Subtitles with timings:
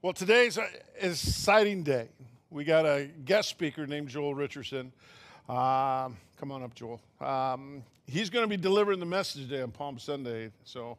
[0.00, 0.68] Well, today's an
[1.00, 2.06] exciting day.
[2.50, 4.92] We got a guest speaker named Joel Richardson.
[5.48, 7.00] Um, come on up, Joel.
[7.20, 10.52] Um, he's going to be delivering the message today on Palm Sunday.
[10.62, 10.98] So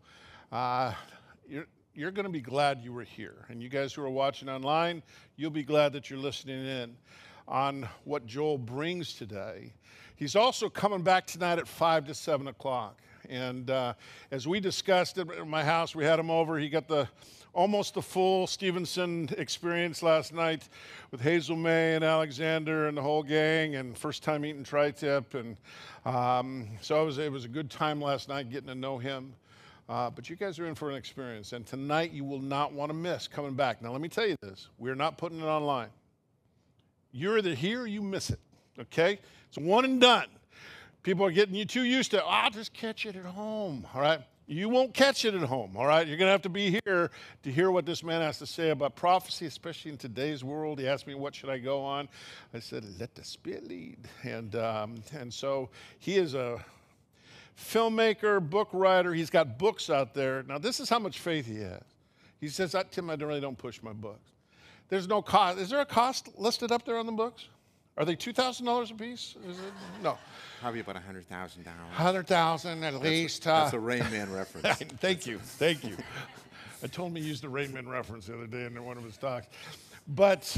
[0.51, 0.91] uh,
[1.47, 3.45] you're, you're going to be glad you were here.
[3.47, 5.01] And you guys who are watching online,
[5.37, 6.97] you'll be glad that you're listening in
[7.47, 9.71] on what Joel brings today.
[10.17, 12.99] He's also coming back tonight at 5 to 7 o'clock.
[13.29, 13.93] And uh,
[14.29, 16.59] as we discussed at my house, we had him over.
[16.59, 17.07] He got the
[17.53, 20.69] almost the full Stevenson experience last night
[21.11, 25.33] with Hazel May and Alexander and the whole gang, and first time eating tri-tip.
[25.33, 25.57] And
[26.05, 29.33] um, so it was, it was a good time last night getting to know him.
[29.87, 32.91] Uh, but you guys are in for an experience, and tonight you will not want
[32.91, 33.81] to miss coming back.
[33.81, 35.89] Now, let me tell you this we're not putting it online.
[37.11, 38.39] You're either here or you miss it,
[38.79, 39.19] okay?
[39.47, 40.27] It's one and done.
[41.01, 44.01] People are getting you too used to, oh, I'll just catch it at home, all
[44.01, 44.21] right?
[44.51, 46.07] You won't catch it at home, all right?
[46.07, 47.11] You're going to have to be here
[47.43, 50.79] to hear what this man has to say about prophecy, especially in today's world.
[50.79, 52.09] He asked me, What should I go on?
[52.51, 53.99] I said, Let the Spirit lead.
[54.23, 56.65] And, um, and so he is a
[57.55, 59.13] filmmaker, book writer.
[59.13, 60.41] He's got books out there.
[60.41, 61.83] Now, this is how much faith he has.
[62.41, 64.31] He says, Tim, I really don't push my books.
[64.87, 65.59] There's no cost.
[65.59, 67.49] Is there a cost listed up there on the books?
[67.99, 69.35] Are they $2,000 a piece?
[70.01, 70.17] No.
[70.61, 71.65] Probably about $100,000.
[71.65, 73.45] 100000 at least.
[73.45, 74.77] Uh, that's a Rain Man reference.
[74.99, 75.37] thank you.
[75.37, 75.97] Thank you.
[76.81, 79.03] I told him he used the Rain Man reference the other day in one of
[79.03, 79.47] his talks.
[80.07, 80.55] But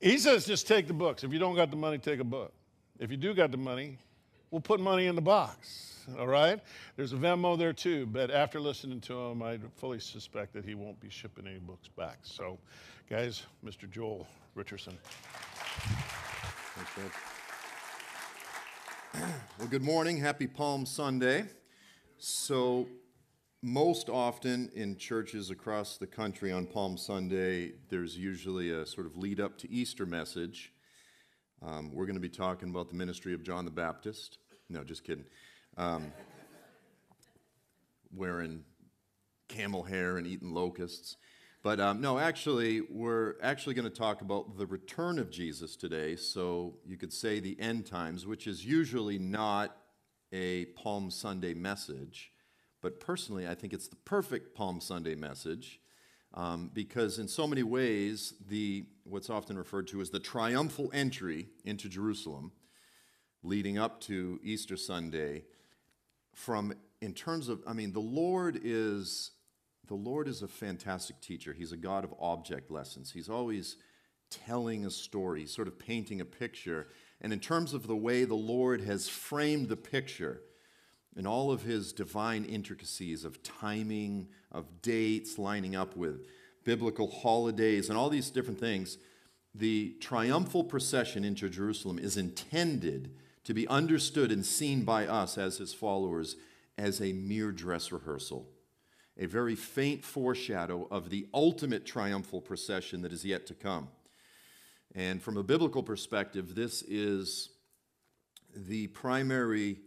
[0.00, 1.22] he says just take the books.
[1.22, 2.52] If you don't got the money, take a book.
[2.98, 3.98] If you do got the money,
[4.50, 6.04] we'll put money in the box.
[6.18, 6.58] All right?
[6.96, 10.74] There's a Venmo there too, but after listening to him, I fully suspect that he
[10.74, 12.18] won't be shipping any books back.
[12.22, 12.58] So,
[13.08, 13.88] guys, Mr.
[13.88, 14.98] Joel Richardson.
[16.80, 17.16] Thanks,
[19.58, 20.16] Well, good morning.
[20.16, 21.44] Happy Palm Sunday.
[22.16, 22.88] So,
[23.60, 29.18] most often in churches across the country on Palm Sunday, there's usually a sort of
[29.18, 30.72] lead up to Easter message.
[31.60, 34.38] Um, we're going to be talking about the ministry of John the Baptist.
[34.70, 35.26] No, just kidding.
[35.76, 36.10] Um,
[38.14, 38.64] wearing
[39.48, 41.16] camel hair and eating locusts.
[41.62, 46.16] But um, no, actually, we're actually going to talk about the return of Jesus today.
[46.16, 49.76] So you could say the end times, which is usually not
[50.32, 52.32] a Palm Sunday message.
[52.80, 55.80] But personally, I think it's the perfect Palm Sunday message
[56.32, 61.48] um, because, in so many ways, the what's often referred to as the triumphal entry
[61.66, 62.52] into Jerusalem,
[63.42, 65.44] leading up to Easter Sunday,
[66.34, 66.72] from
[67.02, 69.32] in terms of, I mean, the Lord is
[69.90, 71.52] the Lord is a fantastic teacher.
[71.52, 73.10] He's a God of object lessons.
[73.10, 73.74] He's always
[74.30, 76.86] telling a story, sort of painting a picture.
[77.20, 80.42] And in terms of the way the Lord has framed the picture,
[81.16, 86.24] in all of his divine intricacies of timing, of dates lining up with
[86.62, 88.96] biblical holidays, and all these different things,
[89.56, 95.58] the triumphal procession into Jerusalem is intended to be understood and seen by us as
[95.58, 96.36] his followers
[96.78, 98.46] as a mere dress rehearsal
[99.20, 103.88] a very faint foreshadow of the ultimate triumphal procession that is yet to come.
[104.94, 107.50] And from a biblical perspective, this is
[108.56, 109.78] the primary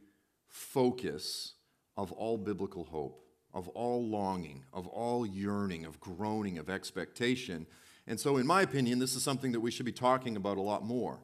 [0.48, 1.56] focus
[1.98, 7.66] of all biblical hope, of all longing, of all yearning, of groaning, of expectation.
[8.06, 10.62] And so, in my opinion, this is something that we should be talking about a
[10.62, 11.20] lot more.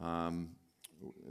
[0.00, 0.50] Um,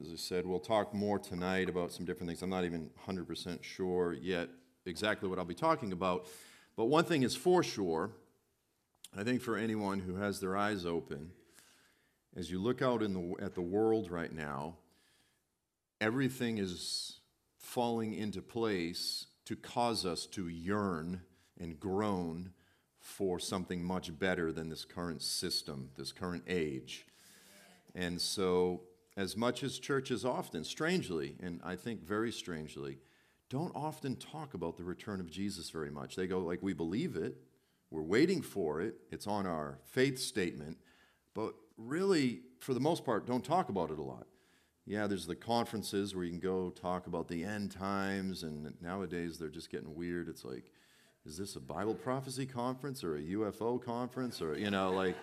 [0.02, 2.42] as I said, we'll talk more tonight about some different things.
[2.42, 4.50] I'm not even 100% sure yet
[4.86, 6.28] exactly what I'll be talking about.
[6.76, 8.12] But one thing is for sure,
[9.18, 11.32] I think for anyone who has their eyes open,
[12.36, 14.76] as you look out in the, at the world right now,
[16.02, 17.20] everything is
[17.58, 21.22] falling into place to cause us to yearn
[21.60, 22.52] and groan
[23.00, 27.06] for something much better than this current system, this current age.
[27.94, 28.82] And so,
[29.16, 32.98] as much as churches often, strangely, and I think very strangely,
[33.50, 36.16] don't often talk about the return of Jesus very much.
[36.16, 37.38] They go, like, we believe it,
[37.92, 40.78] we're waiting for it, it's on our faith statement,
[41.34, 44.28] but really, for the most part, don't talk about it a lot.
[44.88, 49.38] Yeah, there's the conferences where you can go talk about the end times, and nowadays
[49.38, 50.30] they're just getting weird.
[50.30, 50.72] It's like,
[51.26, 55.16] is this a Bible prophecy conference or a UFO conference or, you know, like.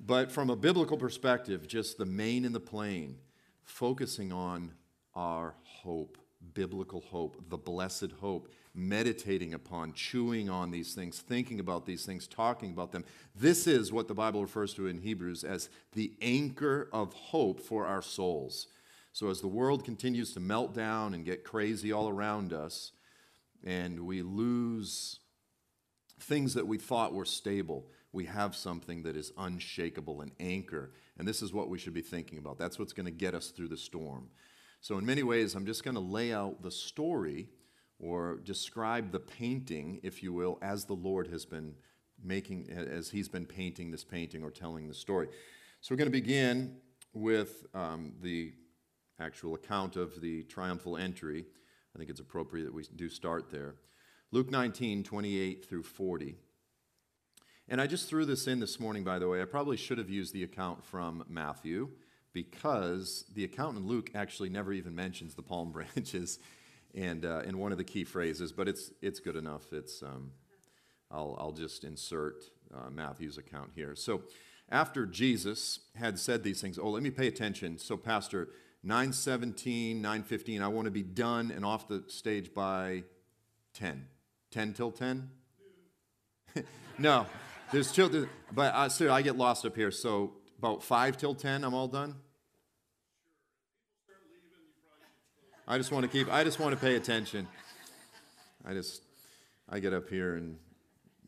[0.00, 3.16] but from a biblical perspective, just the main and the plain,
[3.64, 4.72] focusing on
[5.14, 6.16] our hope
[6.54, 12.26] biblical hope, the blessed hope, meditating upon, chewing on these things, thinking about these things,
[12.26, 13.04] talking about them.
[13.34, 17.86] This is what the Bible refers to in Hebrews as the anchor of hope for
[17.86, 18.68] our souls.
[19.12, 22.92] So, as the world continues to melt down and get crazy all around us,
[23.62, 25.20] and we lose
[26.18, 30.92] things that we thought were stable, we have something that is unshakable, an anchor.
[31.18, 32.58] And this is what we should be thinking about.
[32.58, 34.28] That's what's going to get us through the storm.
[34.82, 37.46] So, in many ways, I'm just going to lay out the story
[38.00, 41.76] or describe the painting, if you will, as the Lord has been
[42.20, 45.28] making, as He's been painting this painting or telling the story.
[45.80, 46.78] So, we're going to begin
[47.12, 48.54] with um, the
[49.20, 51.44] actual account of the triumphal entry.
[51.94, 53.76] I think it's appropriate that we do start there.
[54.32, 56.34] Luke 19, 28 through 40.
[57.68, 59.40] And I just threw this in this morning, by the way.
[59.42, 61.90] I probably should have used the account from Matthew
[62.32, 66.38] because the account in Luke actually never even mentions the palm branches
[66.94, 69.72] and uh, in one of the key phrases, but it's, it's good enough.
[69.72, 70.32] It's, um,
[71.10, 72.44] I'll, I'll just insert
[72.74, 73.94] uh, Matthew's account here.
[73.94, 74.22] So
[74.70, 77.78] after Jesus had said these things, oh, let me pay attention.
[77.78, 78.48] So, Pastor,
[78.82, 83.04] 917, 915, I want to be done and off the stage by
[83.74, 84.06] 10.
[84.50, 85.30] 10 till 10?
[86.98, 87.26] no,
[87.70, 89.90] there's children, but uh, so I get lost up here.
[89.90, 90.32] So
[90.62, 92.14] about 5 till 10, I'm all done?
[95.66, 97.48] I just want to keep, I just want to pay attention.
[98.64, 99.02] I just,
[99.68, 100.56] I get up here and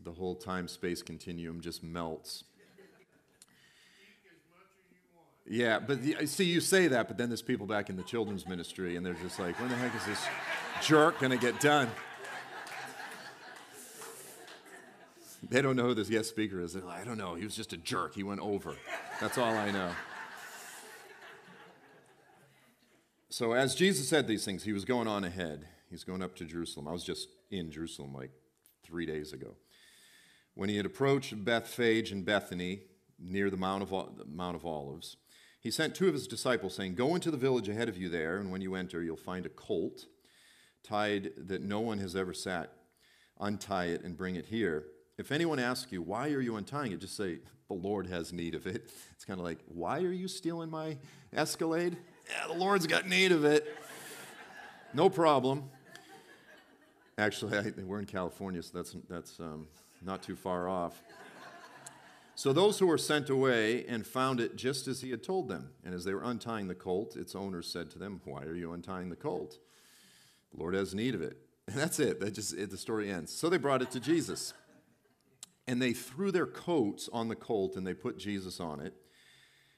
[0.04, 2.44] the whole time space continuum just melts.
[5.48, 8.46] Yeah, but the, see, you say that, but then there's people back in the children's
[8.46, 10.24] ministry, and they're just like, when the heck is this
[10.80, 11.90] jerk going to get done?
[15.50, 16.72] They don't know who this guest speaker is.
[16.72, 17.34] They're like, I don't know.
[17.34, 18.14] He was just a jerk.
[18.14, 18.74] He went over.
[19.20, 19.90] That's all I know.
[23.28, 25.66] So, as Jesus said these things, he was going on ahead.
[25.90, 26.86] He's going up to Jerusalem.
[26.86, 28.30] I was just in Jerusalem like
[28.84, 29.56] three days ago.
[30.54, 32.82] When he had approached Bethphage and Bethany
[33.18, 35.16] near the Mount of, Mount of Olives,
[35.60, 38.38] he sent two of his disciples, saying, Go into the village ahead of you there,
[38.38, 40.06] and when you enter, you'll find a colt
[40.84, 42.72] tied that no one has ever sat.
[43.40, 44.84] Untie it and bring it here.
[45.16, 47.00] If anyone asks you, Why are you untying it?
[47.00, 47.38] just say,
[47.68, 48.90] The Lord has need of it.
[49.12, 50.96] It's kind of like, Why are you stealing my
[51.32, 51.96] Escalade?
[52.28, 53.74] Yeah, the Lord's got need of it.
[54.92, 55.64] No problem.
[57.18, 59.68] Actually, I, we're in California, so that's, that's um,
[60.02, 61.00] not too far off.
[62.36, 65.70] So those who were sent away and found it just as he had told them.
[65.84, 68.72] And as they were untying the colt, its owner said to them, Why are you
[68.72, 69.58] untying the colt?
[70.52, 71.38] The Lord has need of it.
[71.68, 72.20] And that's it.
[72.20, 73.32] That just it, the story ends.
[73.32, 74.52] So they brought it to Jesus.
[75.66, 78.94] And they threw their coats on the colt and they put Jesus on it.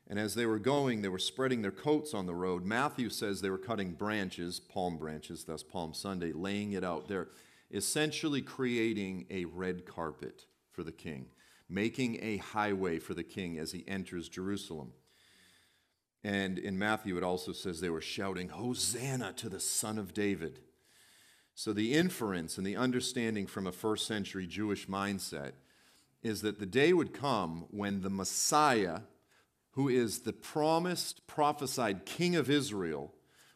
[0.09, 2.65] And as they were going, they were spreading their coats on the road.
[2.65, 7.29] Matthew says they were cutting branches, palm branches, thus Palm Sunday, laying it out there,
[7.73, 11.27] essentially creating a red carpet for the king,
[11.69, 14.93] making a highway for the king as he enters Jerusalem.
[16.23, 20.61] And in Matthew, it also says they were shouting, Hosanna to the Son of David.
[21.55, 25.53] So the inference and the understanding from a first century Jewish mindset
[26.23, 29.01] is that the day would come when the Messiah,
[29.73, 33.13] who is the promised, prophesied King of Israel,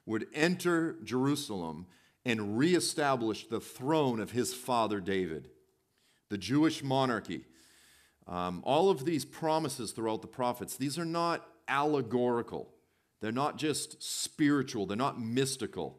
[0.07, 1.87] would enter Jerusalem
[2.25, 5.49] and reestablish the throne of his father David,
[6.29, 7.45] the Jewish monarchy.
[8.27, 12.69] Um, all of these promises throughout the prophets, these are not allegorical.
[13.21, 15.99] They're not just spiritual, they're not mystical.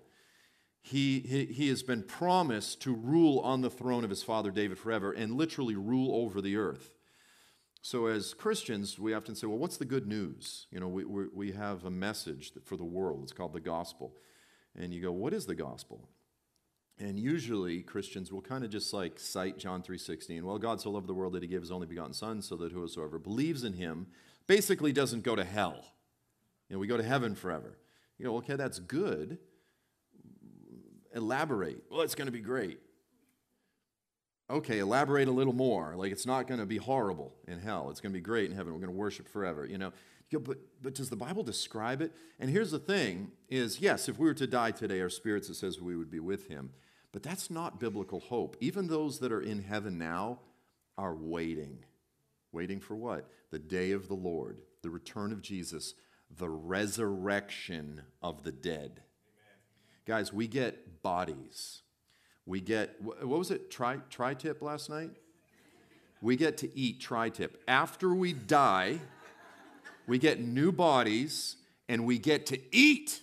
[0.82, 4.80] He, he, he has been promised to rule on the throne of his father David
[4.80, 6.96] forever and literally rule over the earth.
[7.84, 10.68] So, as Christians, we often say, well, what's the good news?
[10.72, 13.24] You know, we, we, we have a message for the world.
[13.24, 14.14] It's called the gospel.
[14.76, 16.08] And you go, what is the gospel?
[17.00, 20.44] And usually Christians will kind of just like cite John 3:16.
[20.44, 22.72] Well, God so loved the world that he gave his only begotten son so that
[22.72, 24.08] whosoever believes in him
[24.46, 25.84] basically doesn't go to hell.
[26.70, 27.80] You know, we go to heaven forever.
[28.20, 29.40] You go, okay, that's good.
[31.14, 31.84] Elaborate.
[31.90, 32.80] Well, it's going to be great
[34.52, 35.96] okay, elaborate a little more.
[35.96, 37.90] Like it's not going to be horrible in hell.
[37.90, 38.74] It's going to be great in heaven.
[38.74, 39.66] We're going to worship forever.
[39.66, 39.92] You know,
[40.32, 42.14] but but does the Bible describe it?
[42.40, 45.56] And here's the thing: is yes, if we were to die today, our spirits it
[45.56, 46.72] says we would be with Him.
[47.12, 48.56] But that's not biblical hope.
[48.60, 50.40] Even those that are in heaven now
[50.98, 51.80] are waiting.
[52.54, 53.30] Waiting for what?
[53.50, 55.94] The day of the Lord, the return of Jesus,
[56.38, 59.02] the resurrection of the dead.
[60.06, 61.82] Guys, we get bodies
[62.46, 65.12] we get, what was it, tri, tri-tip last night?
[66.22, 67.62] We get to eat tri-tip.
[67.68, 69.00] After we die,
[70.08, 73.22] we get new bodies and we get to eat.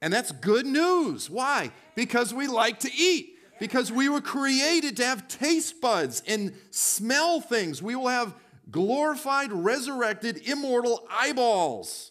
[0.00, 1.30] And that's good news.
[1.30, 1.72] Why?
[1.94, 3.30] Because we like to eat.
[3.58, 7.82] Because we were created to have taste buds and smell things.
[7.82, 8.34] We will have
[8.70, 12.10] glorified, resurrected, immortal eyeballs.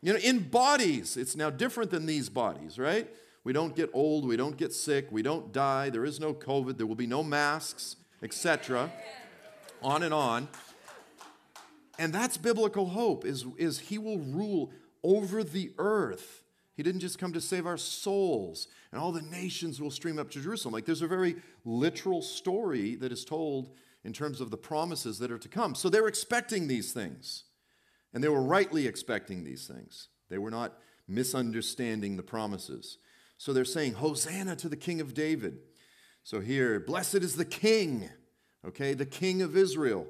[0.00, 1.16] You know, in bodies.
[1.16, 3.08] It's now different than these bodies, right?
[3.44, 4.26] We don't get old.
[4.26, 5.08] We don't get sick.
[5.10, 5.90] We don't die.
[5.90, 6.76] There is no COVID.
[6.76, 8.90] There will be no masks, etc.
[9.82, 10.48] On and on.
[11.98, 14.70] And that's biblical hope is, is he will rule
[15.02, 16.44] over the earth.
[16.74, 20.30] He didn't just come to save our souls, and all the nations will stream up
[20.30, 20.74] to Jerusalem.
[20.74, 23.70] Like there's a very literal story that is told
[24.04, 25.74] in terms of the promises that are to come.
[25.74, 27.44] So they're expecting these things,
[28.12, 30.08] and they were rightly expecting these things.
[30.28, 32.98] They were not misunderstanding the promises.
[33.36, 35.58] So they're saying, Hosanna to the King of David.
[36.24, 38.10] So here, blessed is the King,
[38.66, 40.06] okay, the King of Israel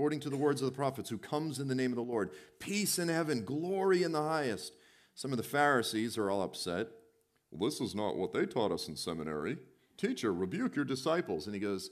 [0.00, 2.30] according to the words of the prophets, who comes in the name of the Lord.
[2.58, 4.72] Peace in heaven, glory in the highest.
[5.14, 6.88] Some of the Pharisees are all upset.
[7.50, 9.58] Well, this is not what they taught us in seminary.
[9.98, 11.44] Teacher, rebuke your disciples.
[11.44, 11.90] And he goes,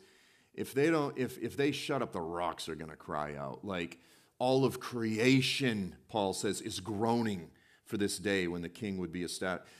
[0.54, 3.62] if they don't, if, if they shut up, the rocks are going to cry out.
[3.62, 3.98] Like
[4.38, 7.50] all of creation, Paul says, is groaning
[7.84, 9.72] for this day when the king would be established.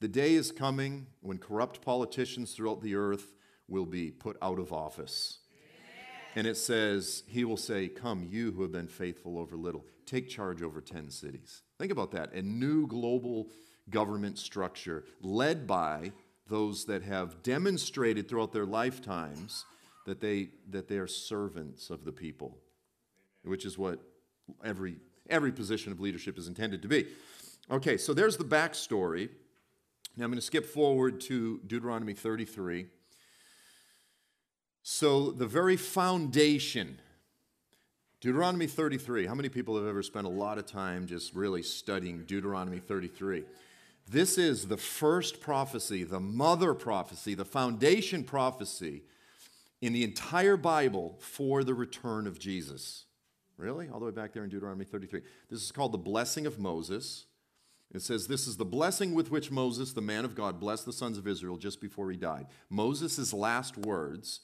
[0.00, 3.32] The day is coming when corrupt politicians throughout the earth
[3.68, 5.38] will be put out of office.
[6.36, 10.28] And it says, He will say, Come, you who have been faithful over little, take
[10.28, 11.62] charge over 10 cities.
[11.78, 12.32] Think about that.
[12.32, 13.48] A new global
[13.90, 16.12] government structure led by
[16.48, 19.64] those that have demonstrated throughout their lifetimes
[20.06, 22.58] that they, that they are servants of the people,
[23.44, 24.00] which is what
[24.64, 24.96] every,
[25.28, 27.06] every position of leadership is intended to be.
[27.70, 29.28] Okay, so there's the backstory.
[30.16, 32.86] Now I'm going to skip forward to Deuteronomy 33.
[34.86, 37.00] So, the very foundation,
[38.20, 39.26] Deuteronomy 33.
[39.26, 43.44] How many people have ever spent a lot of time just really studying Deuteronomy 33?
[44.06, 49.04] This is the first prophecy, the mother prophecy, the foundation prophecy
[49.80, 53.06] in the entire Bible for the return of Jesus.
[53.56, 53.88] Really?
[53.88, 55.22] All the way back there in Deuteronomy 33.
[55.50, 57.26] This is called the blessing of Moses.
[57.92, 60.92] It says, This is the blessing with which Moses, the man of God, blessed the
[60.92, 62.46] sons of Israel just before he died.
[62.68, 64.40] Moses' last words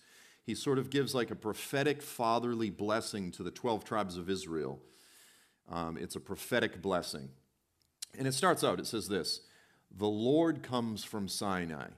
[0.50, 4.81] he sort of gives like a prophetic fatherly blessing to the 12 tribes of Israel.
[5.69, 7.29] Um, it's a prophetic blessing.
[8.19, 9.43] And it starts out, it says this
[9.97, 11.88] The Lord comes from Sinai.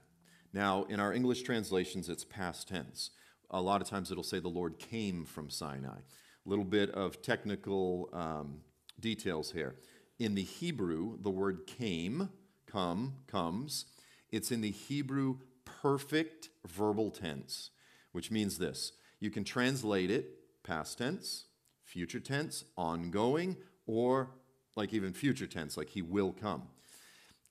[0.53, 3.09] Now, in our English translations, it's past tense.
[3.49, 6.01] A lot of times it'll say the Lord came from Sinai.
[6.45, 8.61] Little bit of technical um,
[8.99, 9.75] details here.
[10.19, 12.29] In the Hebrew, the word came,
[12.65, 13.85] come, comes.
[14.31, 17.71] It's in the Hebrew perfect verbal tense
[18.13, 21.45] which means this you can translate it past tense,
[21.83, 24.31] future tense, ongoing, or
[24.77, 26.63] like even future tense, like he will come.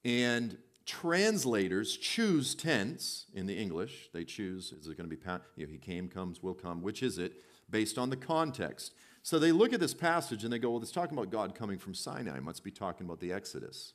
[0.04, 0.56] And
[0.87, 4.08] translators choose tense in the English.
[4.12, 5.44] They choose, is it going to be past?
[5.56, 6.82] You know, he came, comes, will come.
[6.82, 7.34] Which is it?
[7.73, 8.93] Based on the context.
[9.25, 11.79] So they look at this passage and they go, well, it's talking about God coming
[11.79, 12.37] from Sinai.
[12.37, 13.95] It must be talking about the Exodus.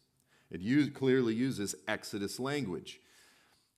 [0.52, 3.00] It use, clearly uses Exodus language.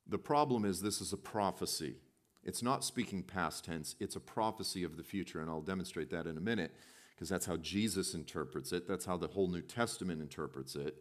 [0.07, 1.95] The problem is this is a prophecy.
[2.43, 6.25] It's not speaking past tense, it's a prophecy of the future, and I'll demonstrate that
[6.25, 6.71] in a minute
[7.15, 8.87] because that's how Jesus interprets it.
[8.87, 10.95] That's how the whole New Testament interprets it.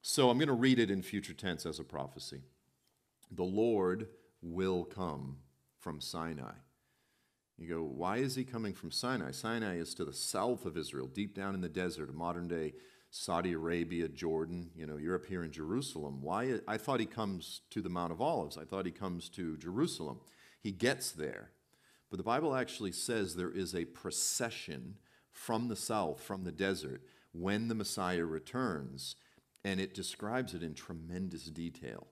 [0.00, 2.40] So I'm going to read it in future tense as a prophecy.
[3.30, 4.08] The Lord
[4.40, 5.36] will come
[5.78, 6.54] from Sinai.
[7.58, 9.30] You go, why is he coming from Sinai?
[9.30, 12.72] Sinai is to the south of Israel, deep down in the desert, modern day
[13.16, 16.20] Saudi Arabia, Jordan, you know, you're up here in Jerusalem.
[16.20, 16.58] Why?
[16.66, 18.58] I thought he comes to the Mount of Olives.
[18.58, 20.18] I thought he comes to Jerusalem.
[20.60, 21.50] He gets there.
[22.10, 24.96] But the Bible actually says there is a procession
[25.30, 29.14] from the south, from the desert, when the Messiah returns,
[29.62, 32.08] and it describes it in tremendous detail.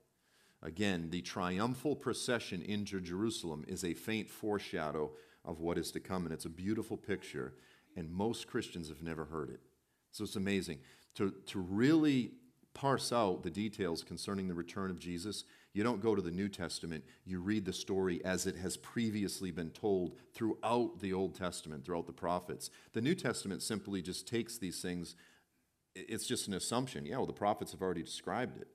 [0.62, 5.10] Again, the triumphal procession into Jerusalem is a faint foreshadow
[5.44, 7.54] of what is to come, and it's a beautiful picture,
[7.96, 9.60] and most Christians have never heard it.
[10.12, 10.78] So it's amazing.
[11.16, 12.32] To, to really
[12.74, 15.44] parse out the details concerning the return of Jesus,
[15.74, 19.50] you don't go to the New Testament, you read the story as it has previously
[19.50, 22.70] been told throughout the Old Testament, throughout the prophets.
[22.92, 25.16] The New Testament simply just takes these things,
[25.94, 27.04] it's just an assumption.
[27.04, 28.68] Yeah, well, the prophets have already described it.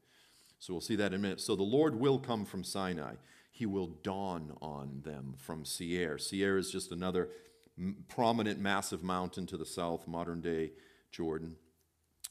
[0.59, 1.41] So we'll see that in a minute.
[1.41, 3.13] So the Lord will come from Sinai.
[3.57, 6.19] He will dawn on them from Seir.
[6.19, 7.29] Seir is just another
[8.07, 10.73] prominent, massive mountain to the south, modern day
[11.11, 11.55] Jordan.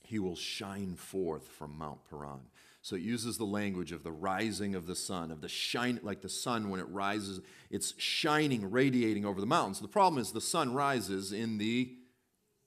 [0.04, 2.42] He will shine forth from Mount Paran.
[2.80, 6.20] So it uses the language of the rising of the sun, of the shine, like
[6.20, 7.40] the sun when it rises,
[7.72, 9.80] it's shining, radiating over the mountains.
[9.80, 11.92] The problem is the sun rises in the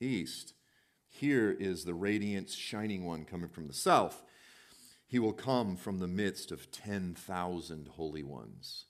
[0.02, 0.54] east.
[1.08, 4.22] Here is the radiant, shining one coming from the south.
[5.10, 8.86] He will come from the midst of 10,000 holy ones.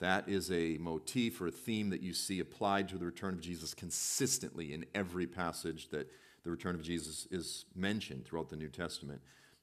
[0.00, 3.40] That is a motif or a theme that you see applied to the return of
[3.40, 6.10] Jesus consistently in every passage that
[6.44, 9.22] the return of Jesus is mentioned throughout the New Testament.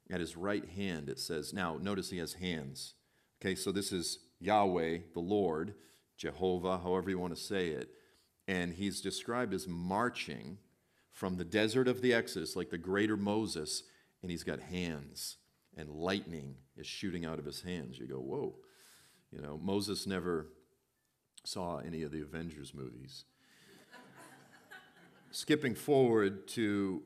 [0.10, 2.96] at his right hand, it says, now notice he has hands.
[3.42, 5.76] Okay, so this is Yahweh, the Lord,
[6.18, 7.90] Jehovah, however you want to say it.
[8.48, 10.58] And he's described as marching
[11.12, 13.84] from the desert of the Exodus, like the greater Moses,
[14.22, 15.38] and he's got hands,
[15.78, 17.98] and lightning is shooting out of his hands.
[17.98, 18.56] You go, whoa.
[19.32, 20.48] You know, Moses never
[21.44, 23.26] saw any of the Avengers movies.
[25.32, 27.02] Skipping forward to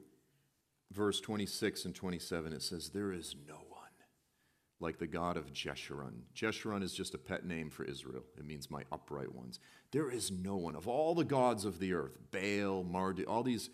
[0.92, 3.64] verse 26 and 27, it says, There is no one
[4.80, 6.22] like the God of Jeshurun.
[6.36, 9.60] Jeshurun is just a pet name for Israel, it means my upright ones.
[9.92, 10.76] There is no one.
[10.76, 13.70] Of all the gods of the earth, Baal, Marduk, all these,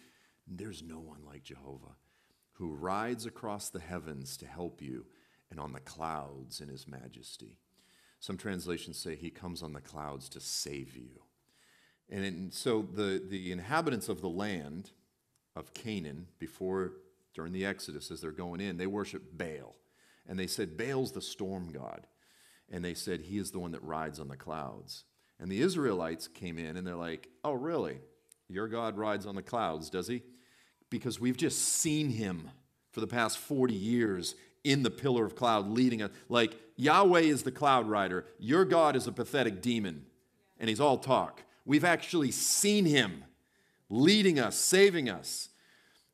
[0.48, 1.96] there's no one like Jehovah
[2.54, 5.06] who rides across the heavens to help you
[5.50, 7.58] and on the clouds in his majesty.
[8.20, 11.22] Some translations say he comes on the clouds to save you.
[12.10, 14.92] And so the, the inhabitants of the land
[15.56, 16.94] of Canaan, before,
[17.34, 19.76] during the Exodus, as they're going in, they worship Baal.
[20.28, 22.08] And they said, Baal's the storm god.
[22.72, 25.04] And they said, he is the one that rides on the clouds.
[25.40, 28.00] And the Israelites came in and they're like, oh, really?
[28.48, 30.24] Your God rides on the clouds, does he?
[30.94, 32.52] Because we've just seen him
[32.92, 36.12] for the past 40 years in the pillar of cloud leading us.
[36.30, 38.28] Like, Yahweh is the cloud rider.
[38.38, 40.06] Your God is a pathetic demon,
[40.60, 41.42] and he's all talk.
[41.66, 43.24] We've actually seen him
[43.90, 45.50] leading us, saving us.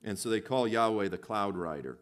[0.02, 1.98] And so they call Yahweh the cloud rider.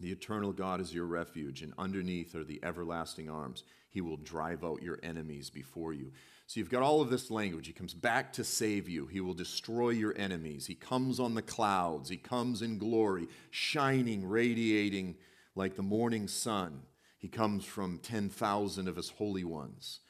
[0.00, 3.64] The eternal God is your refuge, and underneath are the everlasting arms.
[3.90, 6.12] He will drive out your enemies before you.
[6.52, 7.66] So you've got all of this language.
[7.66, 9.06] He comes back to save you.
[9.06, 10.66] He will destroy your enemies.
[10.66, 12.10] He comes on the clouds.
[12.10, 15.14] He comes in glory, shining, radiating
[15.54, 16.82] like the morning sun.
[17.16, 20.00] He comes from 10,000 of his holy ones.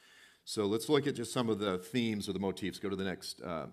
[0.43, 2.77] So let's look at just some of the themes or the motifs.
[2.77, 3.67] Go to the next uh,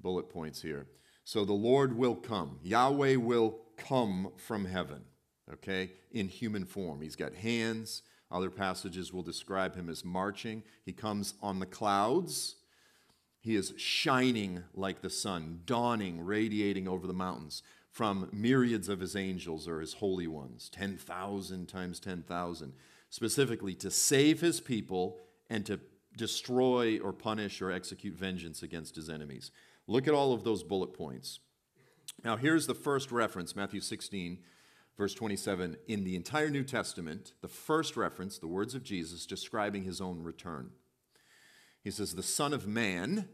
[0.00, 0.86] bullet points here.
[1.24, 2.60] So the Lord will come.
[2.62, 5.02] Yahweh will come from heaven,
[5.54, 7.00] okay, in human form.
[7.00, 8.02] He's got hands.
[8.30, 10.62] Other passages will describe him as marching.
[10.84, 12.56] He comes on the clouds.
[13.40, 17.62] He is shining like the sun, dawning, radiating over the mountains
[17.96, 22.72] from myriads of his angels or his holy ones, 10,000 times 10,000,
[23.08, 25.80] specifically to save his people and to
[26.16, 29.50] destroy or punish or execute vengeance against his enemies.
[29.86, 31.40] Look at all of those bullet points.
[32.24, 34.38] Now, here's the first reference Matthew 16,
[34.96, 35.76] verse 27.
[35.86, 40.22] In the entire New Testament, the first reference, the words of Jesus describing his own
[40.22, 40.70] return.
[41.82, 43.28] He says, The Son of Man,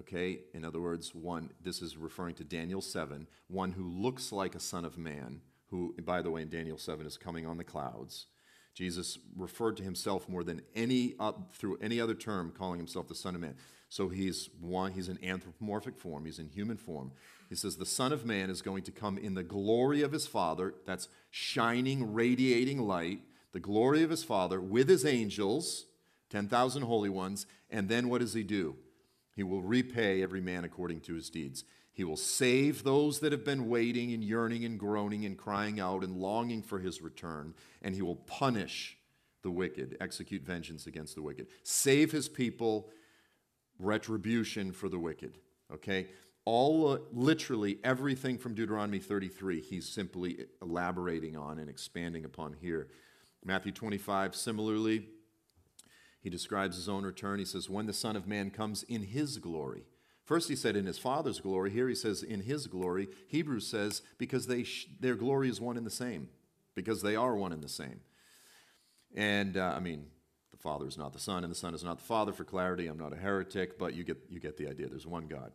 [0.00, 4.54] Okay, in other words, one, this is referring to Daniel 7, one who looks like
[4.54, 7.64] a son of man, who, by the way, in Daniel 7 is coming on the
[7.64, 8.26] clouds.
[8.72, 13.14] Jesus referred to himself more than any uh, through any other term, calling himself the
[13.14, 13.56] Son of Man.
[13.90, 17.12] So he's one, he's in anthropomorphic form, he's in human form.
[17.50, 20.26] He says, The Son of Man is going to come in the glory of his
[20.26, 23.20] Father, that's shining, radiating light,
[23.52, 25.86] the glory of his Father, with his angels,
[26.30, 27.46] 10,000 holy ones.
[27.68, 28.76] And then what does he do?
[29.34, 31.64] He will repay every man according to his deeds.
[31.92, 36.04] He will save those that have been waiting and yearning and groaning and crying out
[36.04, 38.96] and longing for his return, and he will punish
[39.42, 41.48] the wicked, execute vengeance against the wicked.
[41.64, 42.90] Save his people,
[43.80, 45.38] retribution for the wicked.
[45.72, 46.06] Okay?
[46.52, 52.88] All uh, literally everything from Deuteronomy 33, he's simply elaborating on and expanding upon here.
[53.44, 55.06] Matthew 25, similarly,
[56.20, 57.38] he describes his own return.
[57.38, 59.84] He says, When the Son of Man comes in his glory.
[60.24, 61.70] First, he said in his Father's glory.
[61.70, 63.06] Here he says in his glory.
[63.28, 66.30] Hebrews says because they sh- their glory is one and the same,
[66.74, 68.00] because they are one and the same.
[69.14, 70.06] And uh, I mean,
[70.50, 72.32] the Father is not the Son, and the Son is not the Father.
[72.32, 74.88] For clarity, I'm not a heretic, but you get, you get the idea.
[74.88, 75.52] There's one God.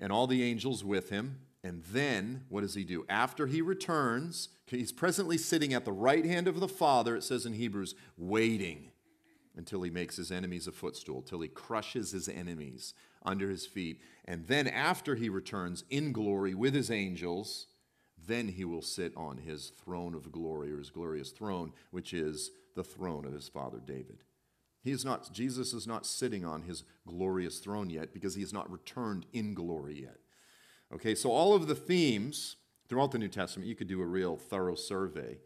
[0.00, 1.40] And all the angels with him.
[1.62, 3.04] And then, what does he do?
[3.08, 7.44] After he returns, he's presently sitting at the right hand of the Father, it says
[7.44, 8.92] in Hebrews, waiting
[9.56, 12.94] until he makes his enemies a footstool, till he crushes his enemies
[13.26, 14.00] under his feet.
[14.24, 17.66] And then, after he returns in glory with his angels,
[18.26, 22.50] then he will sit on his throne of glory or his glorious throne, which is
[22.74, 24.22] the throne of his father David.
[24.82, 28.52] He is not, Jesus is not sitting on his glorious throne yet because he has
[28.52, 30.18] not returned in glory yet.
[30.92, 32.56] Okay, so all of the themes
[32.88, 35.38] throughout the New Testament, you could do a real thorough survey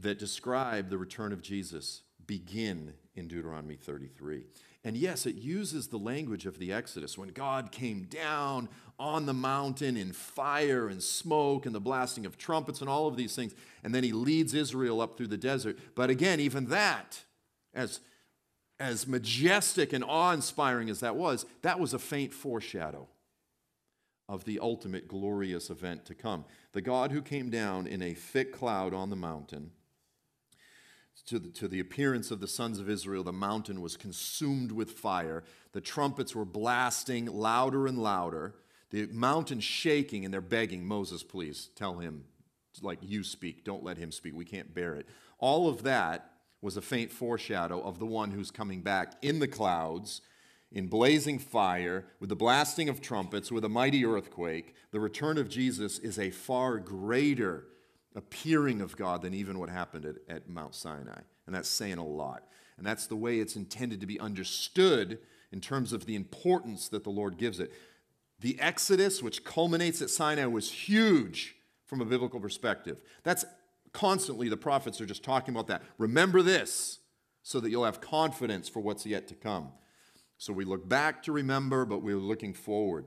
[0.00, 4.44] that describe the return of Jesus begin in Deuteronomy 33.
[4.84, 9.34] And yes, it uses the language of the Exodus when God came down on the
[9.34, 13.54] mountain in fire and smoke and the blasting of trumpets and all of these things.
[13.84, 15.78] And then he leads Israel up through the desert.
[15.94, 17.20] But again, even that,
[17.74, 18.00] as,
[18.82, 23.06] as majestic and awe inspiring as that was, that was a faint foreshadow
[24.28, 26.44] of the ultimate glorious event to come.
[26.72, 29.70] The God who came down in a thick cloud on the mountain.
[31.26, 34.90] To the, to the appearance of the sons of Israel, the mountain was consumed with
[34.90, 35.44] fire.
[35.72, 38.56] The trumpets were blasting louder and louder.
[38.90, 42.24] The mountain shaking, and they're begging, Moses, please tell him,
[42.80, 44.34] like you speak, don't let him speak.
[44.34, 45.06] We can't bear it.
[45.38, 46.31] All of that
[46.62, 50.22] was a faint foreshadow of the one who's coming back in the clouds
[50.74, 55.48] in blazing fire, with the blasting of trumpets, with a mighty earthquake, the return of
[55.48, 57.66] Jesus is a far greater
[58.14, 61.20] appearing of God than even what happened at, at Mount Sinai.
[61.46, 62.44] And that's saying a lot.
[62.78, 65.18] And that's the way it's intended to be understood
[65.52, 67.72] in terms of the importance that the Lord gives it.
[68.40, 73.02] The Exodus, which culminates at Sinai, was huge from a biblical perspective.
[73.22, 73.44] That's
[73.92, 75.82] constantly the prophets are just talking about that.
[75.98, 77.00] Remember this
[77.42, 79.72] so that you'll have confidence for what's yet to come.
[80.38, 83.06] So we look back to remember, but we're looking forward.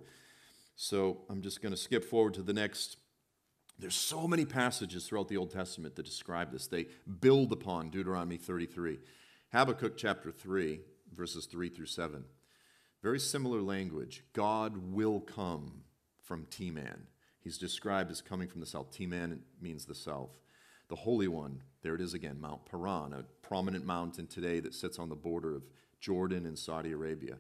[0.76, 2.98] So I'm just going to skip forward to the next.
[3.78, 6.68] There's so many passages throughout the Old Testament that describe this.
[6.68, 6.88] They
[7.20, 9.00] build upon Deuteronomy 33.
[9.52, 10.82] Habakkuk chapter 3,
[11.14, 12.26] verses 3 through 7.
[13.02, 14.24] Very similar language.
[14.34, 15.84] God will come
[16.24, 17.02] from Teman.
[17.40, 18.92] He's described as coming from the south.
[18.92, 20.40] Teman means the south.
[20.88, 25.00] The Holy One, there it is again, Mount Paran, a prominent mountain today that sits
[25.00, 25.64] on the border of
[26.00, 27.38] Jordan and Saudi Arabia.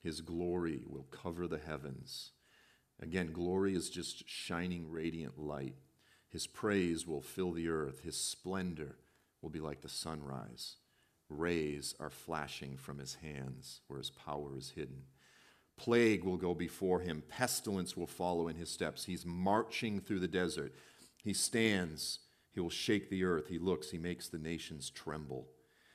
[0.00, 2.30] His glory will cover the heavens.
[3.00, 5.74] Again, glory is just shining radiant light.
[6.28, 8.00] His praise will fill the earth.
[8.04, 8.96] His splendor
[9.42, 10.76] will be like the sunrise.
[11.28, 15.02] Rays are flashing from his hands where his power is hidden.
[15.76, 17.22] Plague will go before him.
[17.28, 19.04] Pestilence will follow in his steps.
[19.04, 20.74] He's marching through the desert.
[21.22, 22.20] He stands.
[22.52, 23.48] He will shake the earth.
[23.48, 23.90] He looks.
[23.90, 25.48] He makes the nations tremble.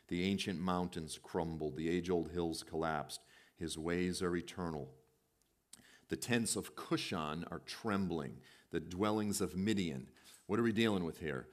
[0.08, 3.22] The ancient mountains crumbled, the age old hills collapsed.
[3.58, 4.90] His ways are eternal.
[6.10, 8.38] The tents of Cushan are trembling,
[8.72, 10.10] the dwellings of Midian.
[10.46, 11.48] What are we dealing with here?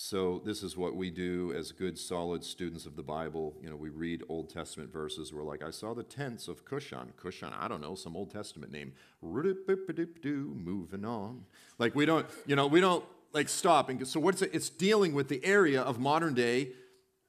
[0.00, 3.56] So, this is what we do as good, solid students of the Bible.
[3.60, 5.32] You know, we read Old Testament verses.
[5.32, 7.08] We're like, I saw the tents of Cushan.
[7.20, 8.92] Cushan, I don't know, some Old Testament name.
[9.20, 11.44] Moving on.
[11.78, 13.88] Like, we don't, you know, we don't like stop.
[13.88, 14.50] And so, what's it?
[14.52, 16.72] It's dealing with the area of modern day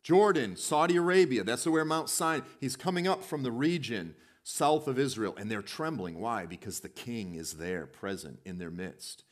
[0.03, 2.45] Jordan, Saudi Arabia, that's where Mount Sinai.
[2.59, 6.19] He's coming up from the region south of Israel, and they're trembling.
[6.19, 6.45] Why?
[6.45, 9.23] Because the king is there, present in their midst.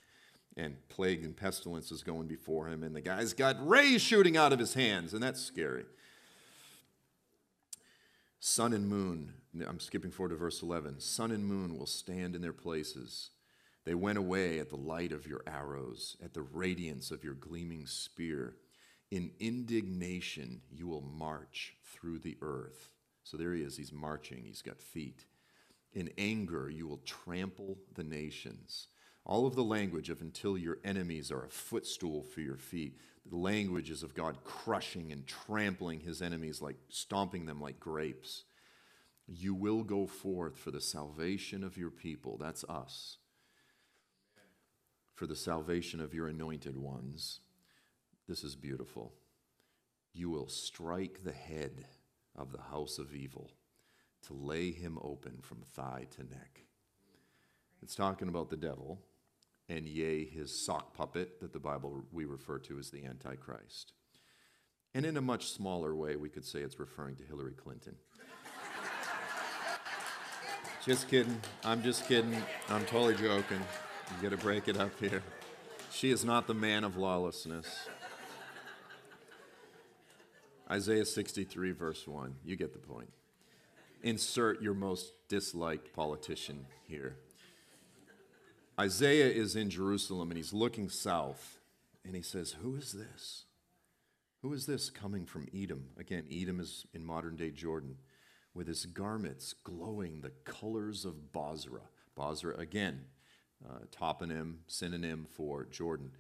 [0.56, 4.54] And plague and pestilence is going before him, and the guy's got rays shooting out
[4.54, 5.86] of his hands, and that's scary.
[8.40, 9.34] Sun and moon,
[9.68, 11.00] I'm skipping forward to verse 11.
[11.00, 13.30] Sun and moon will stand in their places.
[13.88, 17.86] They went away at the light of your arrows, at the radiance of your gleaming
[17.88, 18.56] spear.
[19.12, 22.90] In indignation, you will march through the earth.
[23.24, 25.24] So there he is, he's marching, he's got feet.
[25.94, 28.88] In anger, you will trample the nations.
[29.24, 33.00] All of the language of until your enemies are a footstool for your feet.
[33.26, 38.44] The language is of God crushing and trampling his enemies, like stomping them like grapes.
[39.28, 42.36] You will go forth for the salvation of your people.
[42.38, 43.20] That's us.
[45.18, 47.40] For the salvation of your anointed ones.
[48.28, 49.14] This is beautiful.
[50.14, 51.86] You will strike the head
[52.36, 53.50] of the house of evil
[54.28, 56.66] to lay him open from thigh to neck.
[57.82, 59.00] It's talking about the devil
[59.68, 63.94] and yea, his sock puppet that the Bible we refer to as the Antichrist.
[64.94, 67.96] And in a much smaller way, we could say it's referring to Hillary Clinton.
[70.86, 71.42] just kidding.
[71.64, 72.36] I'm just kidding.
[72.70, 73.64] I'm totally joking.
[74.16, 75.22] You got to break it up here.
[75.92, 77.88] She is not the man of lawlessness.
[80.70, 82.36] Isaiah 63, verse 1.
[82.44, 83.12] You get the point.
[84.04, 87.18] Insert your most disliked politician here.
[88.80, 91.60] Isaiah is in Jerusalem and he's looking south
[92.06, 93.46] and he says, Who is this?
[94.42, 95.88] Who is this coming from Edom?
[95.98, 97.98] Again, Edom is in modern day Jordan,
[98.54, 101.90] with his garments glowing the colors of Bozrah.
[102.16, 103.06] Bozrah, again,
[103.66, 106.12] uh, toponym, synonym for Jordan.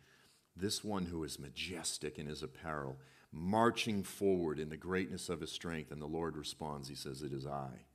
[0.56, 2.98] This one who is majestic in his apparel
[3.32, 5.92] marching forward in the greatness of his strength.
[5.92, 7.86] And the Lord responds, He says, It is I,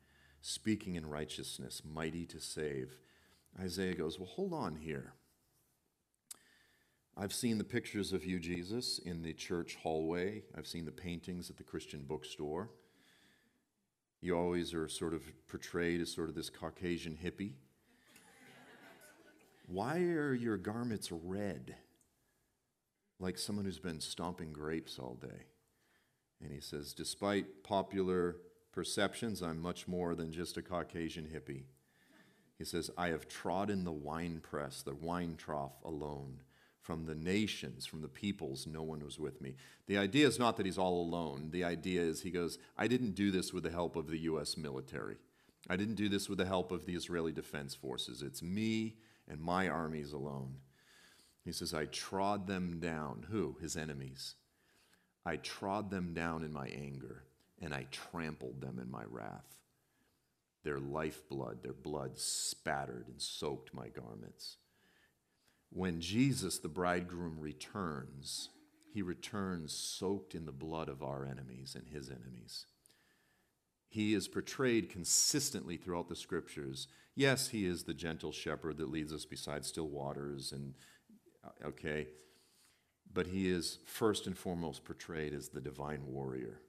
[0.40, 2.96] speaking in righteousness, mighty to save.
[3.60, 5.14] Isaiah goes, Well, hold on here.
[7.16, 10.44] I've seen the pictures of you, Jesus, in the church hallway.
[10.56, 12.70] I've seen the paintings at the Christian bookstore.
[14.22, 17.52] You always are sort of portrayed as sort of this Caucasian hippie.
[19.72, 21.76] Why are your garments red?
[23.22, 25.46] like someone who's been stomping grapes all day.
[26.42, 28.36] And he says, Despite popular
[28.72, 31.62] perceptions, I'm much more than just a Caucasian hippie.
[32.58, 36.40] He says, I have trodden the winepress, the wine trough alone.
[36.80, 39.54] From the nations, from the peoples, no one was with me.
[39.86, 41.50] The idea is not that he's all alone.
[41.52, 44.56] The idea is he goes, I didn't do this with the help of the U.S.
[44.56, 45.18] military.
[45.70, 48.20] I didn't do this with the help of the Israeli Defense Forces.
[48.20, 48.96] It's me
[49.32, 50.56] and my armies alone.
[51.42, 53.26] He says, I trod them down.
[53.30, 53.56] Who?
[53.60, 54.34] His enemies.
[55.24, 57.24] I trod them down in my anger,
[57.60, 59.58] and I trampled them in my wrath.
[60.64, 64.58] Their lifeblood, their blood spattered and soaked my garments.
[65.70, 68.50] When Jesus, the bridegroom, returns,
[68.92, 72.66] he returns soaked in the blood of our enemies and his enemies.
[73.92, 76.88] He is portrayed consistently throughout the scriptures.
[77.14, 80.72] Yes, he is the gentle shepherd that leads us beside still waters, and
[81.44, 82.06] uh, okay,
[83.12, 86.62] but he is first and foremost portrayed as the divine warrior.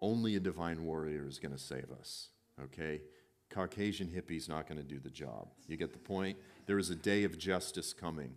[0.00, 3.02] Only a divine warrior is going to save us, okay?
[3.48, 5.46] Caucasian hippie's not going to do the job.
[5.68, 6.36] You get the point?
[6.66, 8.36] There is a day of justice coming.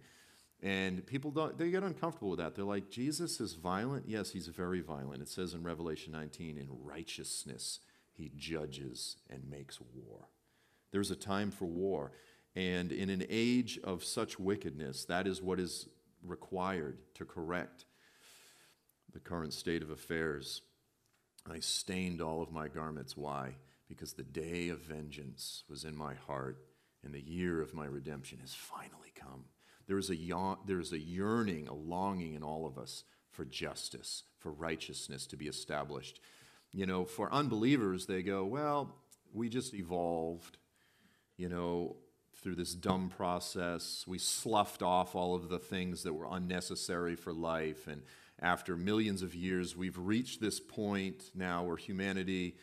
[0.62, 2.54] And people don't, they get uncomfortable with that.
[2.54, 4.06] They're like, Jesus is violent?
[4.08, 5.24] Yes, he's very violent.
[5.24, 7.80] It says in Revelation 19, in righteousness
[8.17, 10.27] he judges and makes war.
[10.91, 12.12] There's a time for war.
[12.56, 15.88] And in an age of such wickedness, that is what is
[16.23, 17.86] required to correct
[19.13, 20.63] the current state of affairs.
[21.49, 23.15] I stained all of my garments.
[23.15, 23.56] Why?
[23.88, 26.58] Because the day of vengeance was in my heart,
[27.03, 29.45] and the year of my redemption has finally come.
[29.86, 34.23] There is a, there is a yearning, a longing in all of us for justice,
[34.39, 36.19] for righteousness to be established.
[36.73, 38.95] You know, for unbelievers, they go, well,
[39.34, 40.58] we just evolved.
[41.38, 41.97] You know,
[42.41, 44.06] through this dumb process.
[44.08, 47.88] We sloughed off all of the things that were unnecessary for life.
[47.88, 48.03] And
[48.39, 52.56] after millions of years, we've reached this point now where humanity,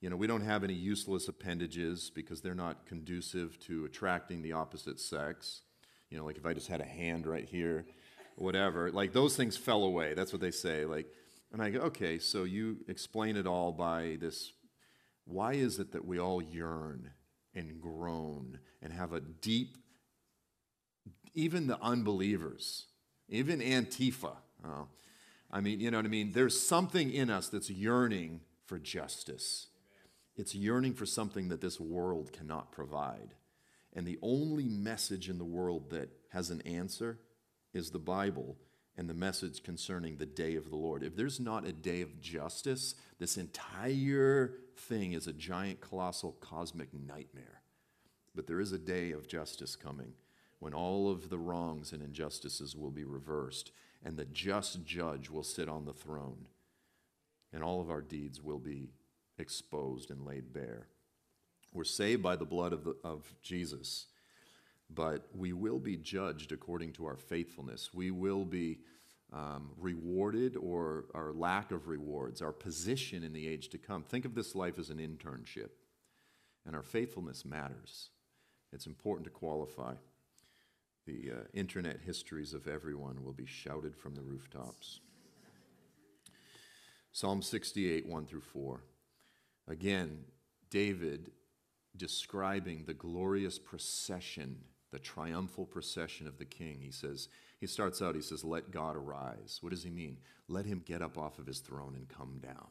[0.00, 4.52] you know, we don't have any useless appendages because they're not conducive to attracting the
[4.52, 5.62] opposite sex.
[6.10, 7.86] You know, like if I just had a hand right here,
[8.36, 10.12] whatever, like those things fell away.
[10.14, 10.84] That's what they say.
[10.84, 11.06] Like,
[11.52, 14.52] and I go, okay, so you explain it all by this.
[15.24, 17.10] Why is it that we all yearn
[17.54, 19.76] and groan and have a deep,
[21.34, 22.86] even the unbelievers,
[23.28, 24.36] even Antifa.
[24.64, 24.88] Oh,
[25.50, 26.32] I mean, you know what I mean?
[26.32, 29.68] There's something in us that's yearning for justice.
[30.36, 33.34] It's yearning for something that this world cannot provide.
[33.92, 37.18] And the only message in the world that has an answer
[37.74, 38.56] is the Bible
[38.96, 41.02] and the message concerning the day of the Lord.
[41.02, 46.88] If there's not a day of justice, this entire thing is a giant, colossal, cosmic
[46.92, 47.62] nightmare.
[48.34, 50.12] But there is a day of justice coming
[50.58, 53.72] when all of the wrongs and injustices will be reversed,
[54.04, 56.46] and the just judge will sit on the throne,
[57.52, 58.90] and all of our deeds will be
[59.38, 60.86] exposed and laid bare.
[61.72, 64.06] We're saved by the blood of, the, of Jesus,
[64.94, 67.90] but we will be judged according to our faithfulness.
[67.92, 68.78] We will be
[69.32, 74.02] um, rewarded or our lack of rewards, our position in the age to come.
[74.02, 75.70] Think of this life as an internship,
[76.66, 78.10] and our faithfulness matters.
[78.72, 79.94] It's important to qualify.
[81.06, 85.00] The uh, internet histories of everyone will be shouted from the rooftops.
[87.10, 88.80] Psalm 68, 1 through 4.
[89.68, 90.24] Again,
[90.70, 91.32] David
[91.96, 94.60] describing the glorious procession,
[94.92, 96.78] the triumphal procession of the king.
[96.80, 97.28] He says,
[97.58, 99.58] he starts out, he says, Let God arise.
[99.60, 100.18] What does he mean?
[100.48, 102.68] Let him get up off of his throne and come down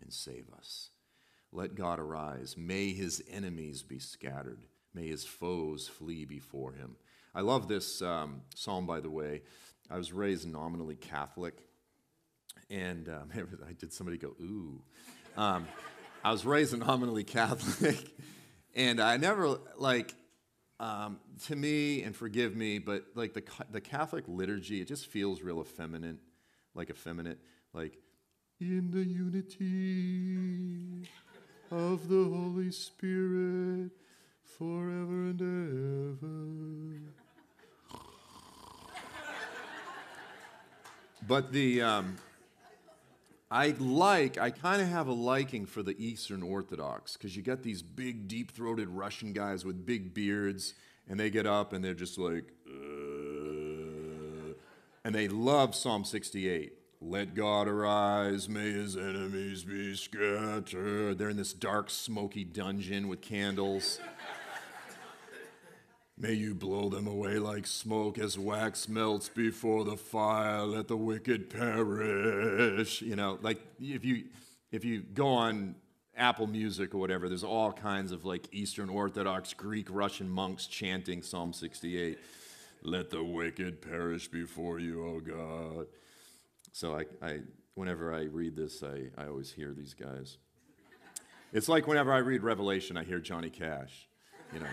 [0.00, 0.90] and save us.
[1.52, 2.56] Let God arise.
[2.56, 4.64] May his enemies be scattered.
[4.94, 6.96] May his foes flee before him.
[7.34, 9.42] I love this um, psalm, by the way.
[9.90, 11.54] I was raised nominally Catholic,
[12.70, 13.30] and um,
[13.68, 14.80] I did somebody go, ooh.
[15.36, 15.66] Um,
[16.22, 17.96] I was raised nominally Catholic,
[18.74, 20.14] and I never, like,
[20.80, 25.42] um, to me, and forgive me, but like the, the Catholic liturgy, it just feels
[25.42, 26.16] real effeminate,
[26.74, 27.38] like effeminate,
[27.74, 27.98] like,
[28.60, 29.46] in the unity
[31.70, 33.90] of the Holy Spirit
[34.42, 36.46] forever and ever.
[41.28, 42.16] but the um,
[43.50, 47.64] I like, I kind of have a liking for the Eastern Orthodox because you got
[47.64, 50.74] these big, deep throated Russian guys with big beards,
[51.08, 54.52] and they get up and they're just like, uh,
[55.04, 56.74] and they love Psalm 68.
[57.02, 61.18] Let God arise, may his enemies be scattered.
[61.18, 63.98] They're in this dark, smoky dungeon with candles.
[66.20, 70.66] May you blow them away like smoke as wax melts before the fire.
[70.66, 73.00] Let the wicked perish.
[73.00, 74.24] You know, like if you
[74.70, 75.76] if you go on
[76.14, 81.22] Apple Music or whatever, there's all kinds of like Eastern Orthodox, Greek, Russian monks chanting
[81.22, 82.18] Psalm 68.
[82.82, 85.86] Let the wicked perish before you, O God.
[86.72, 87.38] So I, I
[87.76, 90.36] whenever I read this, I, I always hear these guys.
[91.54, 94.06] It's like whenever I read Revelation, I hear Johnny Cash.
[94.52, 94.66] You know,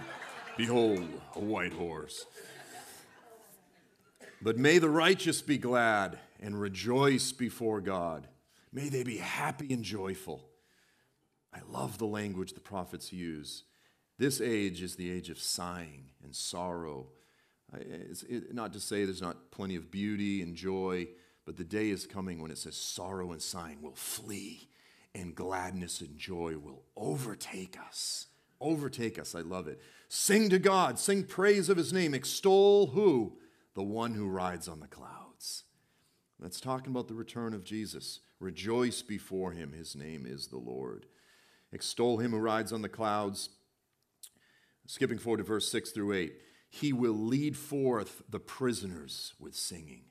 [0.57, 2.25] behold, a white horse.
[4.41, 8.27] But may the righteous be glad and rejoice before God.
[8.71, 10.45] May they be happy and joyful.
[11.53, 13.63] I love the language the prophets use.
[14.19, 17.07] This age is the age of sighing and sorrow.
[17.73, 21.07] It's not to say there's not plenty of beauty and joy,
[21.45, 24.69] but the day is coming when it says sorrow and sighing will flee
[25.15, 28.27] and gladness and joy will overtake us.
[28.59, 29.35] Overtake us.
[29.35, 29.81] I love it.
[30.09, 33.37] Sing to God, sing praise of his name, extol who?
[33.75, 35.63] The one who rides on the clouds.
[36.39, 38.19] That's talking about the return of Jesus.
[38.39, 39.73] Rejoice before him.
[39.73, 41.05] His name is the Lord.
[41.71, 43.49] Extol him who rides on the clouds.
[44.85, 46.33] Skipping forward to verse 6 through 8.
[46.69, 50.05] He will lead forth the prisoners with singing.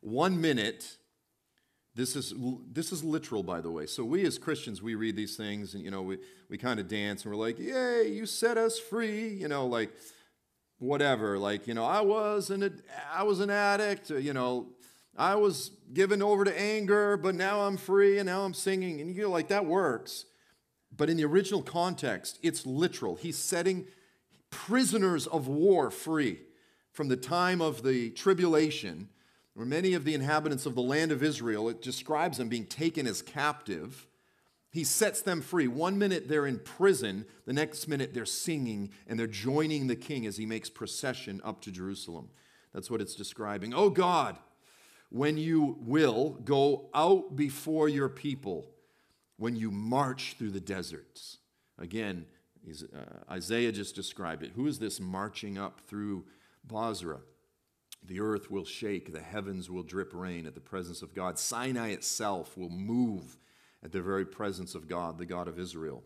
[0.00, 0.96] One minute,
[1.94, 2.34] this is,
[2.72, 3.86] this is literal, by the way.
[3.86, 6.88] So, we as Christians, we read these things and, you know, we, we kind of
[6.88, 9.28] dance and we're like, Yay, you set us free.
[9.28, 9.90] You know, like,
[10.78, 11.38] whatever.
[11.38, 14.10] Like, you know, I was an, I was an addict.
[14.10, 14.68] You know,
[15.16, 19.00] I was given over to anger, but now I'm free and now I'm singing.
[19.00, 20.26] And you're like that works.
[20.96, 23.16] But in the original context, it's literal.
[23.16, 23.86] He's setting
[24.50, 26.40] prisoners of war free
[26.92, 29.08] from the time of the tribulation,
[29.54, 33.06] where many of the inhabitants of the land of Israel, it describes them being taken
[33.06, 34.06] as captive.
[34.70, 35.68] He sets them free.
[35.68, 40.26] One minute they're in prison, the next minute they're singing and they're joining the king
[40.26, 42.30] as he makes procession up to Jerusalem.
[42.72, 43.72] That's what it's describing.
[43.72, 44.36] Oh God,
[45.10, 48.68] when you will go out before your people,
[49.36, 51.38] when you march through the deserts.
[51.78, 52.26] Again,
[52.68, 54.52] uh, Isaiah just described it.
[54.56, 56.24] Who is this marching up through
[56.64, 57.20] Bozrah?
[58.06, 61.38] The earth will shake, the heavens will drip rain at the presence of God.
[61.38, 63.38] Sinai itself will move
[63.82, 66.02] at the very presence of God, the God of Israel.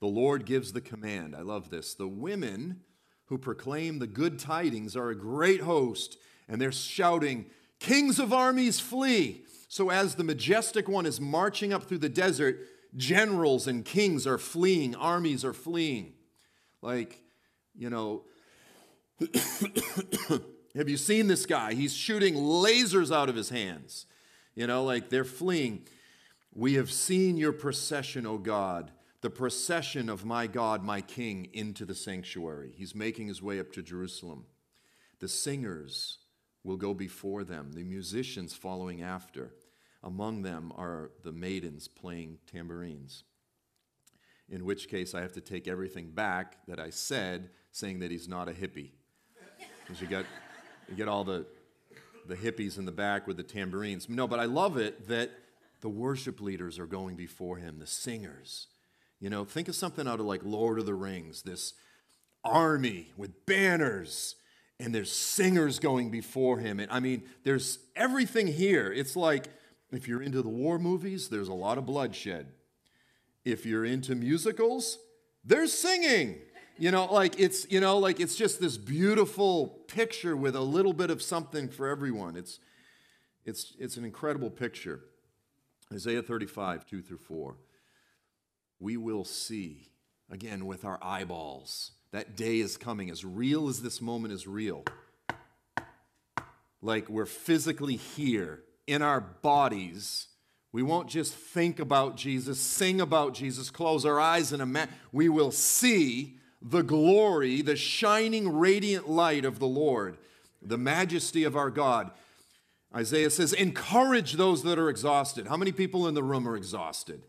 [0.00, 1.34] The Lord gives the command.
[1.34, 1.94] I love this.
[1.94, 2.80] The women
[3.26, 7.46] who proclaim the good tidings are a great host, and they're shouting,
[7.78, 9.44] Kings of armies flee.
[9.68, 12.60] So, as the majestic one is marching up through the desert,
[12.96, 16.12] generals and kings are fleeing, armies are fleeing.
[16.82, 17.20] Like,
[17.74, 18.24] you know,
[20.76, 21.74] have you seen this guy?
[21.74, 24.06] He's shooting lasers out of his hands.
[24.54, 25.86] You know, like they're fleeing.
[26.54, 28.90] We have seen your procession, O God,
[29.22, 32.72] the procession of my God, my King, into the sanctuary.
[32.76, 34.44] He's making his way up to Jerusalem.
[35.20, 36.18] The singers,
[36.64, 39.54] will go before them, the musicians following after.
[40.02, 43.24] Among them are the maidens playing tambourines.
[44.48, 48.28] In which case, I have to take everything back that I said, saying that he's
[48.28, 48.90] not a hippie.
[49.80, 50.26] Because you get,
[50.88, 51.46] you get all the,
[52.26, 54.08] the hippies in the back with the tambourines.
[54.08, 55.30] No, but I love it that
[55.80, 58.68] the worship leaders are going before him, the singers.
[59.20, 61.74] You know, think of something out of like Lord of the Rings, this
[62.44, 64.36] army with banners
[64.82, 66.80] and there's singers going before him.
[66.80, 68.92] And I mean, there's everything here.
[68.92, 69.46] It's like
[69.92, 72.48] if you're into the war movies, there's a lot of bloodshed.
[73.44, 74.98] If you're into musicals,
[75.44, 76.40] there's singing.
[76.82, 80.92] You know, like it's, you know, like it's just this beautiful picture with a little
[80.92, 82.34] bit of something for everyone.
[82.34, 82.58] It's
[83.44, 84.98] it's it's an incredible picture.
[85.92, 87.54] Isaiah 35, 2 through 4.
[88.80, 89.92] We will see
[90.28, 94.82] again with our eyeballs that day is coming, as real as this moment is real.
[96.80, 100.26] Like we're physically here in our bodies.
[100.72, 104.92] We won't just think about Jesus, sing about Jesus, close our eyes and imagine.
[105.12, 110.16] We will see the glory, the shining, radiant light of the Lord,
[110.60, 112.10] the majesty of our God.
[112.94, 115.46] Isaiah says, encourage those that are exhausted.
[115.46, 117.22] How many people in the room are exhausted?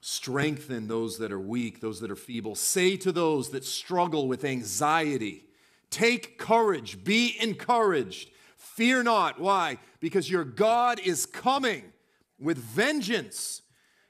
[0.00, 2.54] Strengthen those that are weak, those that are feeble.
[2.54, 5.44] Say to those that struggle with anxiety,
[5.90, 8.30] Take courage, be encouraged.
[8.56, 9.40] Fear not.
[9.40, 9.78] Why?
[10.00, 11.92] Because your God is coming
[12.38, 13.62] with vengeance,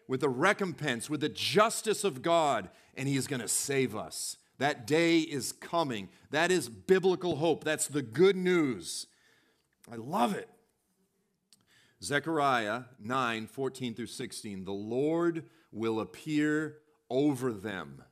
[0.07, 2.69] with the recompense, with the justice of God,
[2.99, 4.37] and He is going to save us.
[4.59, 6.09] That day is coming.
[6.31, 7.65] That is biblical hope.
[7.65, 9.07] That's the good news.
[9.91, 10.51] I love it.
[12.03, 14.65] Zechariah 9 14 through 16.
[14.65, 16.79] The Lord will appear
[17.09, 18.03] over them.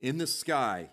[0.00, 0.90] In the sky,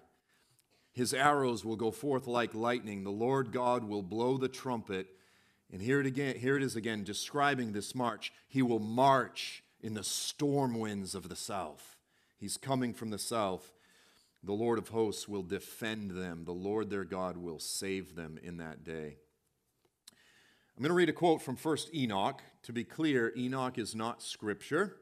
[0.94, 3.04] his arrows will go forth like lightning.
[3.04, 5.08] The Lord God will blow the trumpet.
[5.72, 8.34] And here it again, here it is again, describing this march.
[8.48, 11.99] He will march in the storm winds of the south.
[12.40, 13.74] He's coming from the south.
[14.42, 16.46] The Lord of hosts will defend them.
[16.46, 19.18] The Lord their God will save them in that day.
[20.78, 22.42] I'm going to read a quote from 1st Enoch.
[22.64, 24.96] To be clear, Enoch is not scripture.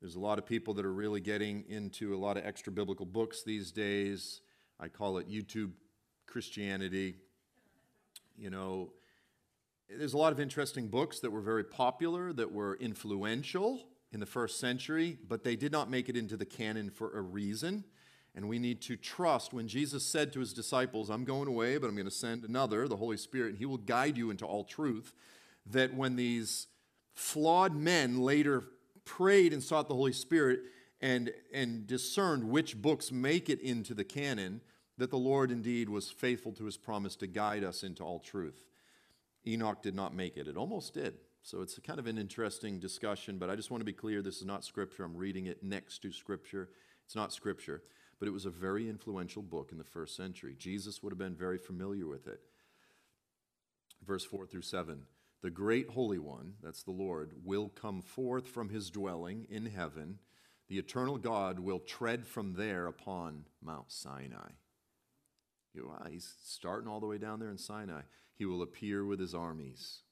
[0.00, 3.04] There's a lot of people that are really getting into a lot of extra biblical
[3.04, 4.40] books these days.
[4.80, 5.72] I call it YouTube
[6.26, 7.16] Christianity.
[8.38, 8.92] You know,
[9.90, 14.26] there's a lot of interesting books that were very popular, that were influential in the
[14.26, 17.84] first century, but they did not make it into the canon for a reason.
[18.34, 21.88] And we need to trust when Jesus said to his disciples, I'm going away, but
[21.88, 24.64] I'm going to send another, the Holy Spirit, and he will guide you into all
[24.64, 25.12] truth.
[25.66, 26.68] That when these
[27.14, 28.64] flawed men later
[29.04, 30.60] prayed and sought the Holy Spirit
[31.00, 34.60] and, and discerned which books make it into the canon,
[34.98, 38.66] that the Lord indeed was faithful to his promise to guide us into all truth.
[39.46, 40.48] Enoch did not make it.
[40.48, 41.14] It almost did.
[41.42, 44.38] So it's kind of an interesting discussion, but I just want to be clear this
[44.38, 45.04] is not scripture.
[45.04, 46.68] I'm reading it next to scripture.
[47.04, 47.82] It's not scripture,
[48.18, 50.54] but it was a very influential book in the first century.
[50.58, 52.40] Jesus would have been very familiar with it.
[54.06, 55.02] Verse 4 through 7
[55.42, 60.18] The great Holy One, that's the Lord, will come forth from his dwelling in heaven.
[60.68, 64.50] The eternal God will tread from there upon Mount Sinai.
[65.86, 68.02] Ah, he's starting all the way down there in Sinai.
[68.34, 70.02] He will appear with his armies,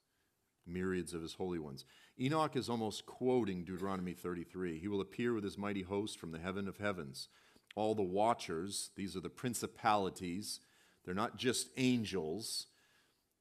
[0.67, 1.85] myriads of his holy ones.
[2.19, 4.79] Enoch is almost quoting Deuteronomy 33.
[4.79, 7.29] He will appear with his mighty host from the heaven of heavens.
[7.75, 10.59] All the watchers, these are the principalities,
[11.05, 12.67] they're not just angels,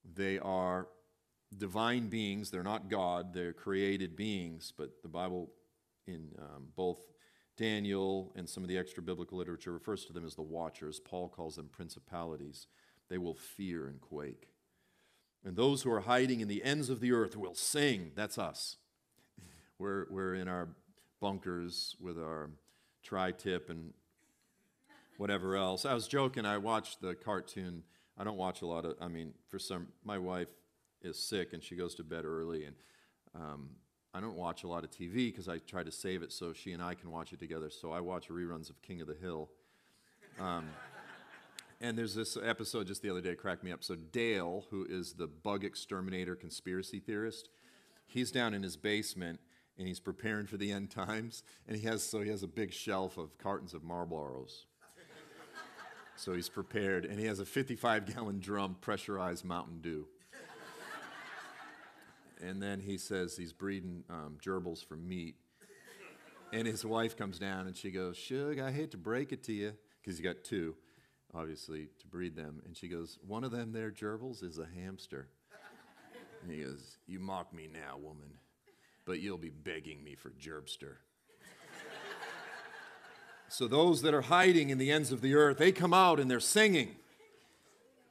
[0.04, 0.88] they are
[1.56, 2.50] divine beings.
[2.50, 5.50] They're not God, they're created beings, but the Bible,
[6.06, 6.98] in um, both
[7.56, 11.00] Daniel and some of the extra biblical literature, refers to them as the watchers.
[11.00, 12.66] Paul calls them principalities.
[13.08, 14.48] They will fear and quake.
[15.46, 18.10] And those who are hiding in the ends of the earth will sing.
[18.16, 18.78] That's us.
[19.78, 20.68] We're, we're in our
[21.20, 22.50] bunkers with our
[23.04, 23.92] tri tip and
[25.18, 25.84] whatever else.
[25.84, 26.44] I was joking.
[26.44, 27.82] I watched the cartoon.
[28.18, 30.48] I don't watch a lot of, I mean, for some, my wife
[31.02, 32.64] is sick and she goes to bed early.
[32.64, 32.76] And
[33.34, 33.68] um,
[34.14, 36.72] I don't watch a lot of TV because I try to save it so she
[36.72, 37.70] and I can watch it together.
[37.70, 39.50] So I watch reruns of King of the Hill.
[40.40, 40.70] Um,
[41.80, 43.84] and there's this episode just the other day, cracked me up.
[43.84, 47.48] So Dale, who is the bug exterminator conspiracy theorist,
[48.06, 49.40] he's down in his basement
[49.78, 51.42] and he's preparing for the end times.
[51.68, 54.64] And he has so he has a big shelf of cartons of Marlboros.
[56.16, 60.06] so he's prepared, and he has a 55 gallon drum pressurized Mountain Dew.
[62.40, 65.36] and then he says he's breeding um, gerbils for meat.
[66.52, 69.52] And his wife comes down and she goes, Shug, I hate to break it to
[69.52, 70.74] you, because he's got two
[71.34, 72.62] obviously, to breed them.
[72.64, 75.28] And she goes, One of them there, gerbils, is a hamster.
[76.42, 78.38] And he goes, You mock me now, woman,
[79.04, 80.96] but you'll be begging me for gerbster.
[83.48, 86.30] so those that are hiding in the ends of the earth, they come out and
[86.30, 86.96] they're singing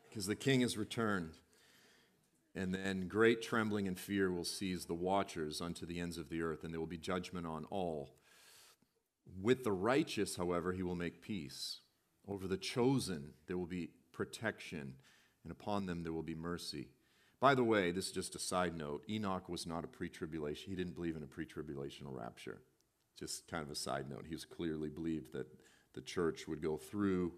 [0.10, 1.34] because the king has returned.
[2.58, 6.42] And then great trembling and fear will seize the watchers unto the ends of the
[6.42, 8.16] earth, and there will be judgment on all.
[9.42, 11.82] With the righteous, however, he will make peace
[12.28, 14.96] over the chosen, there will be protection,
[15.44, 16.88] and upon them there will be mercy.
[17.40, 20.70] By the way, this is just a side note Enoch was not a pre tribulation,
[20.70, 22.62] he didn't believe in a pre tribulational rapture.
[23.18, 24.26] Just kind of a side note.
[24.28, 25.48] He was clearly believed that
[25.94, 27.32] the church would go through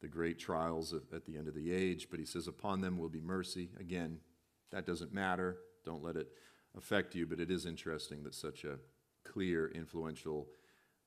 [0.00, 3.10] the great trials at the end of the age, but he says, Upon them will
[3.10, 3.70] be mercy.
[3.78, 4.20] Again,
[4.70, 5.58] that doesn't matter.
[5.84, 6.28] Don't let it
[6.76, 8.78] affect you, but it is interesting that such a
[9.24, 10.48] clear, influential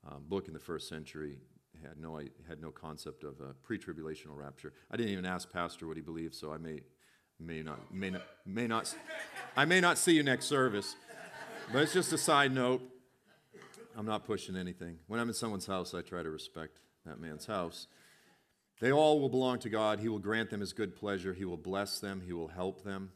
[0.08, 1.40] um, book in the first century
[1.88, 4.74] had no, I had no concept of a pre-tribulational rapture.
[4.90, 6.82] I didn't even ask Pastor what he believed, so I may,
[7.40, 8.94] may not, may not, may not,
[9.56, 10.96] I may not see you next service.
[11.72, 12.82] But it's just a side note.
[13.96, 14.98] I'm not pushing anything.
[15.08, 17.88] When I'm in someone's house, I try to respect that man's house.
[18.80, 20.00] They all will belong to God.
[20.00, 21.34] He will grant them his good pleasure.
[21.34, 22.22] He will bless them.
[22.26, 23.12] He will help them.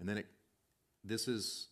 [0.00, 0.26] And then it,
[1.04, 1.68] this is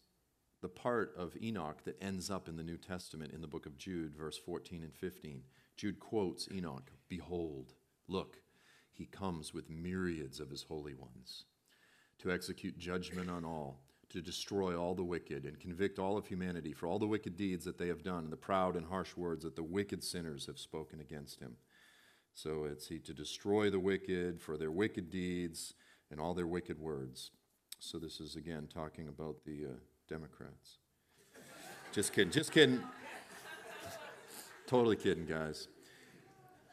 [0.62, 3.76] the part of Enoch that ends up in the New Testament in the book of
[3.76, 5.42] Jude, verse 14 and 15.
[5.76, 7.74] Jude quotes Enoch Behold,
[8.08, 8.38] look,
[8.92, 11.44] he comes with myriads of his holy ones
[12.18, 16.72] to execute judgment on all, to destroy all the wicked, and convict all of humanity
[16.72, 19.44] for all the wicked deeds that they have done, and the proud and harsh words
[19.44, 21.56] that the wicked sinners have spoken against him.
[22.32, 25.74] So it's he to destroy the wicked for their wicked deeds
[26.10, 27.30] and all their wicked words.
[27.78, 29.78] So this is again talking about the uh,
[30.08, 30.78] Democrats.
[31.92, 32.80] just kidding, just kidding.
[34.66, 35.68] Totally kidding, guys.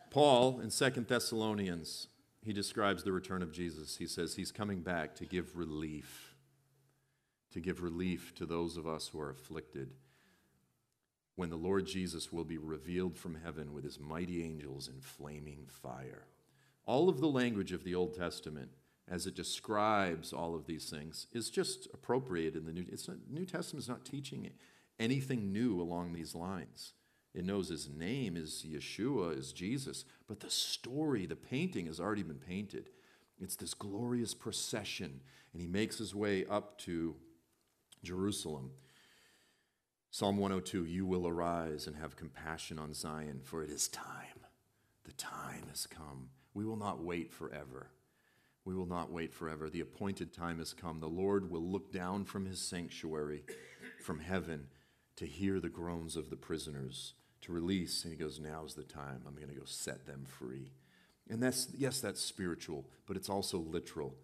[0.10, 2.08] Paul in Second Thessalonians,
[2.42, 3.98] he describes the return of Jesus.
[3.98, 6.36] He says he's coming back to give relief,
[7.52, 9.92] to give relief to those of us who are afflicted.
[11.36, 15.66] when the Lord Jesus will be revealed from heaven with his mighty angels in flaming
[15.68, 16.28] fire.
[16.86, 18.70] All of the language of the Old Testament
[19.10, 23.18] as it describes all of these things is just appropriate in the New it's not,
[23.30, 24.50] New Testament is not teaching
[25.00, 26.94] anything new along these lines.
[27.34, 32.24] It knows his name is Yeshua, is Jesus, but the story, the painting has already
[32.24, 32.90] been painted.
[33.40, 37.16] It's this glorious procession, and he makes his way up to
[38.04, 38.72] Jerusalem.
[40.12, 44.46] Psalm 102 You will arise and have compassion on Zion, for it is time.
[45.06, 46.30] The time has come.
[46.54, 47.88] We will not wait forever.
[48.66, 49.70] We will not wait forever.
[49.70, 51.00] The appointed time has come.
[51.00, 53.44] The Lord will look down from his sanctuary,
[54.02, 54.68] from heaven,
[55.18, 58.04] to hear the groans of the prisoners, to release.
[58.04, 59.22] And he goes, Now's the time.
[59.28, 60.72] I'm going to go set them free.
[61.30, 64.16] And that's, yes, that's spiritual, but it's also literal.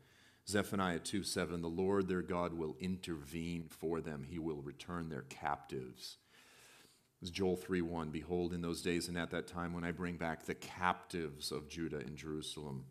[0.47, 5.23] Zephaniah 2 7, the Lord their God will intervene for them, he will return their
[5.23, 6.17] captives.
[7.21, 10.15] As Joel 3 1, behold, in those days and at that time when I bring
[10.15, 12.85] back the captives of Judah and Jerusalem.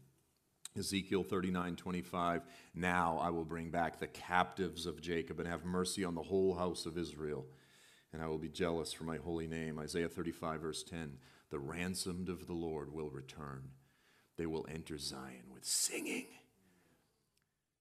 [0.79, 2.43] Ezekiel 39 25,
[2.75, 6.55] now I will bring back the captives of Jacob and have mercy on the whole
[6.55, 7.47] house of Israel,
[8.13, 9.79] and I will be jealous for my holy name.
[9.79, 11.19] Isaiah 35, verse 10,
[11.51, 13.71] the ransomed of the Lord will return.
[14.37, 16.27] They will enter Zion with singing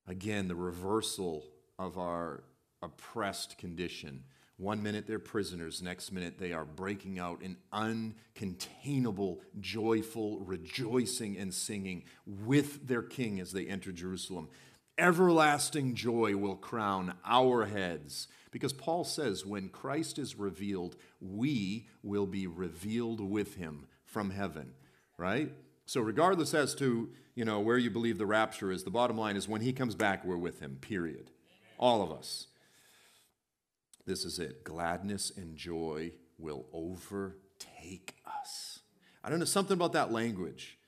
[0.07, 1.43] Again, the reversal
[1.77, 2.43] of our
[2.81, 4.23] oppressed condition.
[4.57, 11.53] One minute they're prisoners, next minute they are breaking out in uncontainable, joyful rejoicing and
[11.53, 14.49] singing with their king as they enter Jerusalem.
[14.97, 18.27] Everlasting joy will crown our heads.
[18.49, 24.71] Because Paul says, when Christ is revealed, we will be revealed with him from heaven,
[25.17, 25.51] right?
[25.85, 29.35] So, regardless as to you know where you believe the rapture is, the bottom line
[29.35, 30.77] is when he comes back, we're with him.
[30.81, 31.29] Period.
[31.77, 32.47] All of us.
[34.07, 34.63] This is it.
[34.63, 38.79] Gladness and joy will overtake us.
[39.23, 40.79] I don't know something about that language.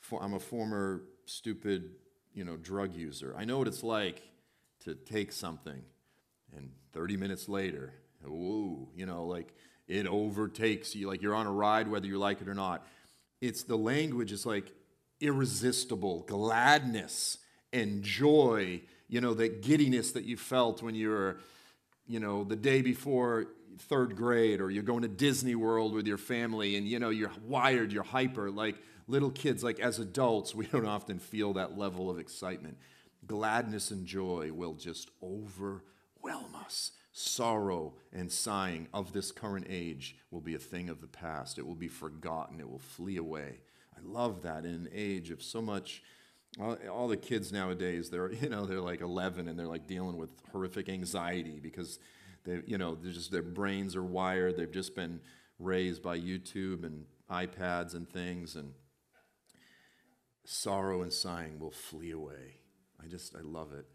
[0.00, 1.90] For, I'm a former stupid,
[2.32, 3.34] you know, drug user.
[3.38, 4.22] I know what it's like
[4.80, 5.82] to take something
[6.56, 7.92] and 30 minutes later,
[8.24, 9.54] whoa, you know, like
[9.86, 11.06] it overtakes you.
[11.06, 12.84] Like you're on a ride, whether you like it or not
[13.44, 14.72] it's the language is like
[15.20, 17.38] irresistible gladness
[17.72, 21.36] and joy you know that giddiness that you felt when you were
[22.06, 23.46] you know the day before
[23.78, 27.32] third grade or you're going to disney world with your family and you know you're
[27.44, 28.76] wired you're hyper like
[29.08, 32.76] little kids like as adults we don't often feel that level of excitement
[33.26, 40.40] gladness and joy will just overwhelm us sorrow and sighing of this current age will
[40.40, 41.58] be a thing of the past.
[41.58, 42.58] It will be forgotten.
[42.58, 43.60] It will flee away.
[43.96, 46.02] I love that in an age of so much.
[46.60, 50.16] All, all the kids nowadays, they're you know they're like 11 and they're like dealing
[50.16, 51.98] with horrific anxiety because
[52.44, 54.56] they you know they're just their brains are wired.
[54.56, 55.20] They've just been
[55.58, 58.72] raised by YouTube and iPads and things and
[60.44, 62.60] sorrow and sighing will flee away.
[63.02, 63.86] I just I love it.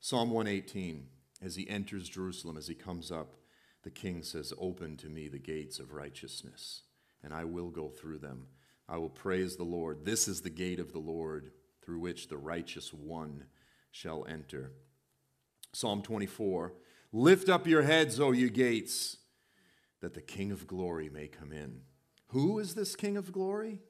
[0.00, 1.06] Psalm 118
[1.42, 3.36] as he enters Jerusalem, as he comes up,
[3.82, 6.82] the king says, Open to me the gates of righteousness,
[7.22, 8.46] and I will go through them.
[8.88, 10.04] I will praise the Lord.
[10.04, 11.50] This is the gate of the Lord
[11.84, 13.44] through which the righteous one
[13.90, 14.72] shall enter.
[15.72, 16.72] Psalm 24
[17.12, 19.18] Lift up your heads, O you gates,
[20.00, 21.82] that the King of glory may come in.
[22.28, 23.82] Who is this King of glory?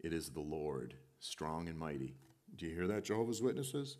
[0.00, 2.16] It is the Lord, strong and mighty.
[2.56, 3.98] Do you hear that, Jehovah's Witnesses?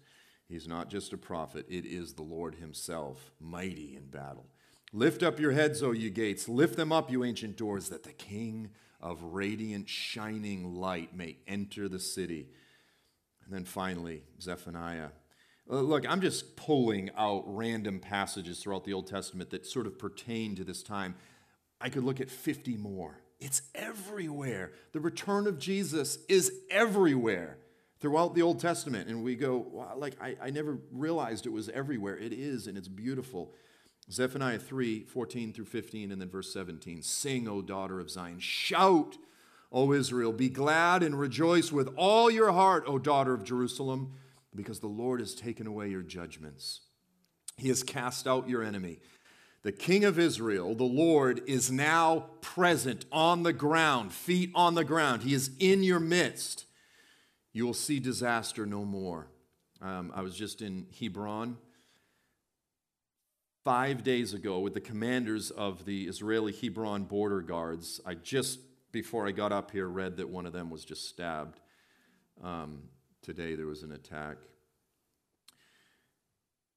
[0.49, 4.47] He's not just a prophet, it is the Lord Himself, mighty in battle.
[4.93, 6.49] Lift up your heads, O you gates.
[6.49, 8.71] Lift them up, you ancient doors, that the King
[9.01, 12.49] of radiant, shining light may enter the city.
[13.49, 15.09] And then finally, Zephaniah.
[15.71, 19.99] Uh, look, I'm just pulling out random passages throughout the Old Testament that sort of
[19.99, 21.15] pertain to this time.
[21.81, 23.23] I could look at 50 more.
[23.41, 24.73] It's everywhere.
[24.93, 27.57] The return of Jesus is everywhere
[28.01, 29.09] throughout the Old Testament.
[29.09, 32.19] And we go, wow, like, I, I never realized it was everywhere.
[32.19, 33.55] It is, and it's beautiful.
[34.11, 39.17] Zephaniah 3 14 through 15, and then verse 17 Sing, O daughter of Zion, shout,
[39.71, 44.15] O Israel, be glad and rejoice with all your heart, O daughter of Jerusalem,
[44.55, 46.81] because the Lord has taken away your judgments.
[47.57, 49.01] He has cast out your enemy.
[49.63, 54.85] The King of Israel, the Lord, is now present on the ground, feet on the
[54.85, 55.23] ground.
[55.23, 56.65] He is in your midst.
[57.53, 59.29] You will see disaster no more.
[59.83, 61.59] Um, I was just in Hebron
[63.65, 68.01] five days ago with the commanders of the Israeli Hebron border guards.
[68.07, 68.61] I just,
[68.93, 71.61] before I got up here, read that one of them was just stabbed.
[72.43, 72.85] Um,
[73.23, 74.37] today there was an attack.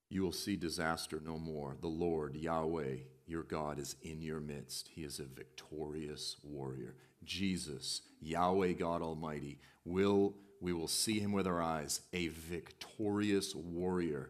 [0.09, 1.78] You will see disaster no more.
[1.80, 2.97] The Lord, Yahweh,
[3.28, 4.89] your God is in your midst.
[4.89, 6.95] He is a victorious warrior.
[7.24, 14.30] Jesus, Yahweh God Almighty, will we will see him with our eyes, a victorious warrior.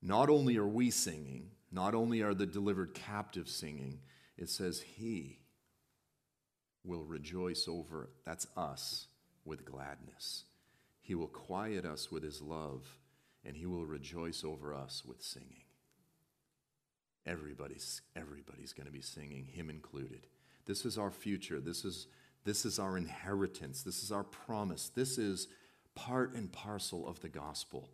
[0.00, 3.98] Not only are we singing, not only are the delivered captives singing,
[4.38, 5.40] it says he
[6.86, 9.06] will rejoice over that's us
[9.44, 10.44] with gladness.
[11.02, 12.98] He will quiet us with his love,
[13.44, 15.64] and he will rejoice over us with singing.
[17.26, 20.26] Everybody's, everybody's going to be singing, him included.
[20.64, 21.60] This is our future.
[21.60, 22.06] This is,
[22.44, 23.82] this is our inheritance.
[23.82, 24.90] This is our promise.
[24.94, 25.48] This is
[25.94, 27.90] part and parcel of the gospel.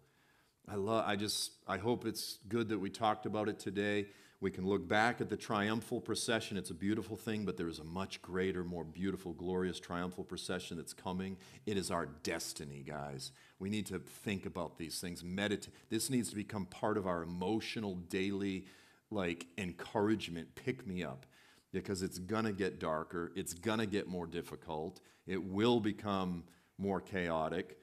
[0.69, 4.07] I love I just I hope it's good that we talked about it today.
[4.43, 6.57] We can look back at the triumphal procession.
[6.57, 10.79] It's a beautiful thing, but there is a much greater, more beautiful, glorious triumphal procession
[10.79, 11.37] that's coming.
[11.65, 13.31] It is our destiny, guys.
[13.61, 15.23] We need to think about these things.
[15.23, 15.73] Meditate.
[15.91, 18.67] This needs to become part of our emotional daily
[19.13, 21.25] like encouragement, pick me up
[21.73, 26.43] because it's going to get darker, it's going to get more difficult, it will become
[26.79, 27.79] more chaotic.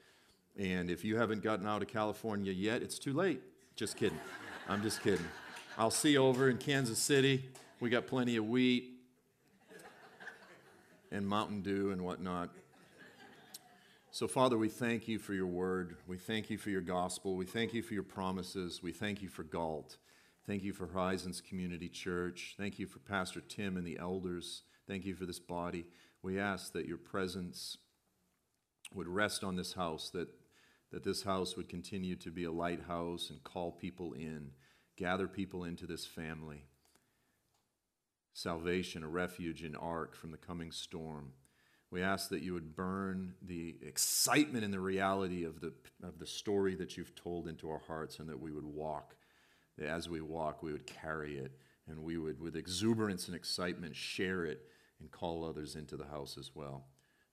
[0.59, 3.39] And if you haven't gotten out of California yet, it's too late.
[3.77, 4.19] Just kidding.
[4.67, 5.25] I'm just kidding.
[5.79, 7.45] I'll see over in Kansas City.
[7.79, 8.99] We got plenty of wheat
[11.09, 12.49] and Mountain Dew and whatnot.
[14.11, 15.95] So, Father, we thank you for your word.
[16.05, 17.37] We thank you for your gospel.
[17.37, 18.83] We thank you for your promises.
[18.83, 19.95] We thank you for Galt.
[20.45, 22.55] Thank you for Horizons Community Church.
[22.57, 24.63] Thank you for Pastor Tim and the elders.
[24.85, 25.85] Thank you for this body.
[26.21, 27.77] We ask that your presence
[28.93, 30.27] would rest on this house, that,
[30.91, 34.51] that this house would continue to be a lighthouse and call people in
[34.99, 36.65] gather people into this family.
[38.33, 41.31] Salvation, a refuge, an ark from the coming storm.
[41.89, 45.73] We ask that you would burn the excitement and the reality of the,
[46.03, 49.15] of the story that you've told into our hearts, and that we would walk.
[49.77, 51.53] That as we walk, we would carry it,
[51.87, 54.67] and we would, with exuberance and excitement, share it
[54.99, 56.85] and call others into the house as well.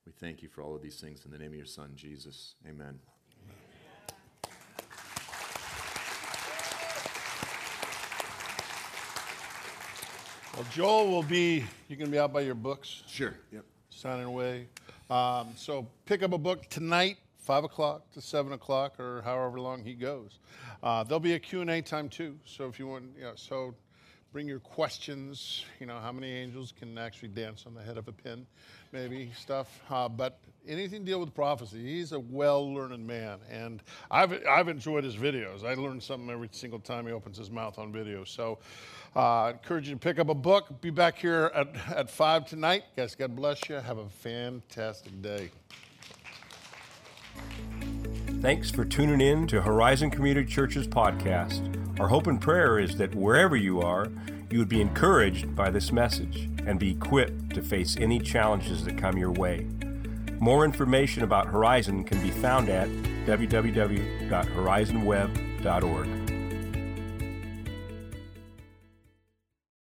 [0.07, 2.55] We thank you for all of these things in the name of your Son, Jesus.
[2.67, 3.01] Amen.
[10.57, 13.35] Well, Joel will be, you can be out by your books, Sure.
[13.53, 13.65] Yep.
[13.91, 14.69] signing away.
[15.11, 19.85] Um, so pick up a book tonight, 5 o'clock to 7 o'clock, or however long
[19.85, 20.39] he goes.
[20.83, 22.39] Uh, there'll be a Q&A time too.
[22.47, 23.75] So if you want, you know, so
[24.33, 28.09] bring your questions, you know, how many angels can actually dance on the head of
[28.09, 28.47] a pin,
[28.93, 29.81] maybe stuff.
[29.91, 30.39] Uh, but
[30.69, 33.39] anything to deal with prophecy, he's a well-learned man.
[33.51, 35.65] And I've, I've enjoyed his videos.
[35.65, 38.25] I learn something every single time he opens his mouth on video.
[38.25, 38.59] So
[39.15, 40.81] uh, I encourage you to pick up a book.
[40.81, 42.85] Be back here at, at 5 tonight.
[42.97, 43.77] Guys, God bless you.
[43.77, 45.51] Have a fantastic day.
[48.41, 52.01] Thanks for tuning in to Horizon Community Church's podcast.
[52.01, 54.09] Our hope and prayer is that wherever you are,
[54.51, 58.99] you would be encouraged by this message and be equipped to face any challenges that
[58.99, 59.67] come your way.
[60.41, 62.89] More information about Horizon can be found at
[63.27, 66.26] www.horizonweb.org.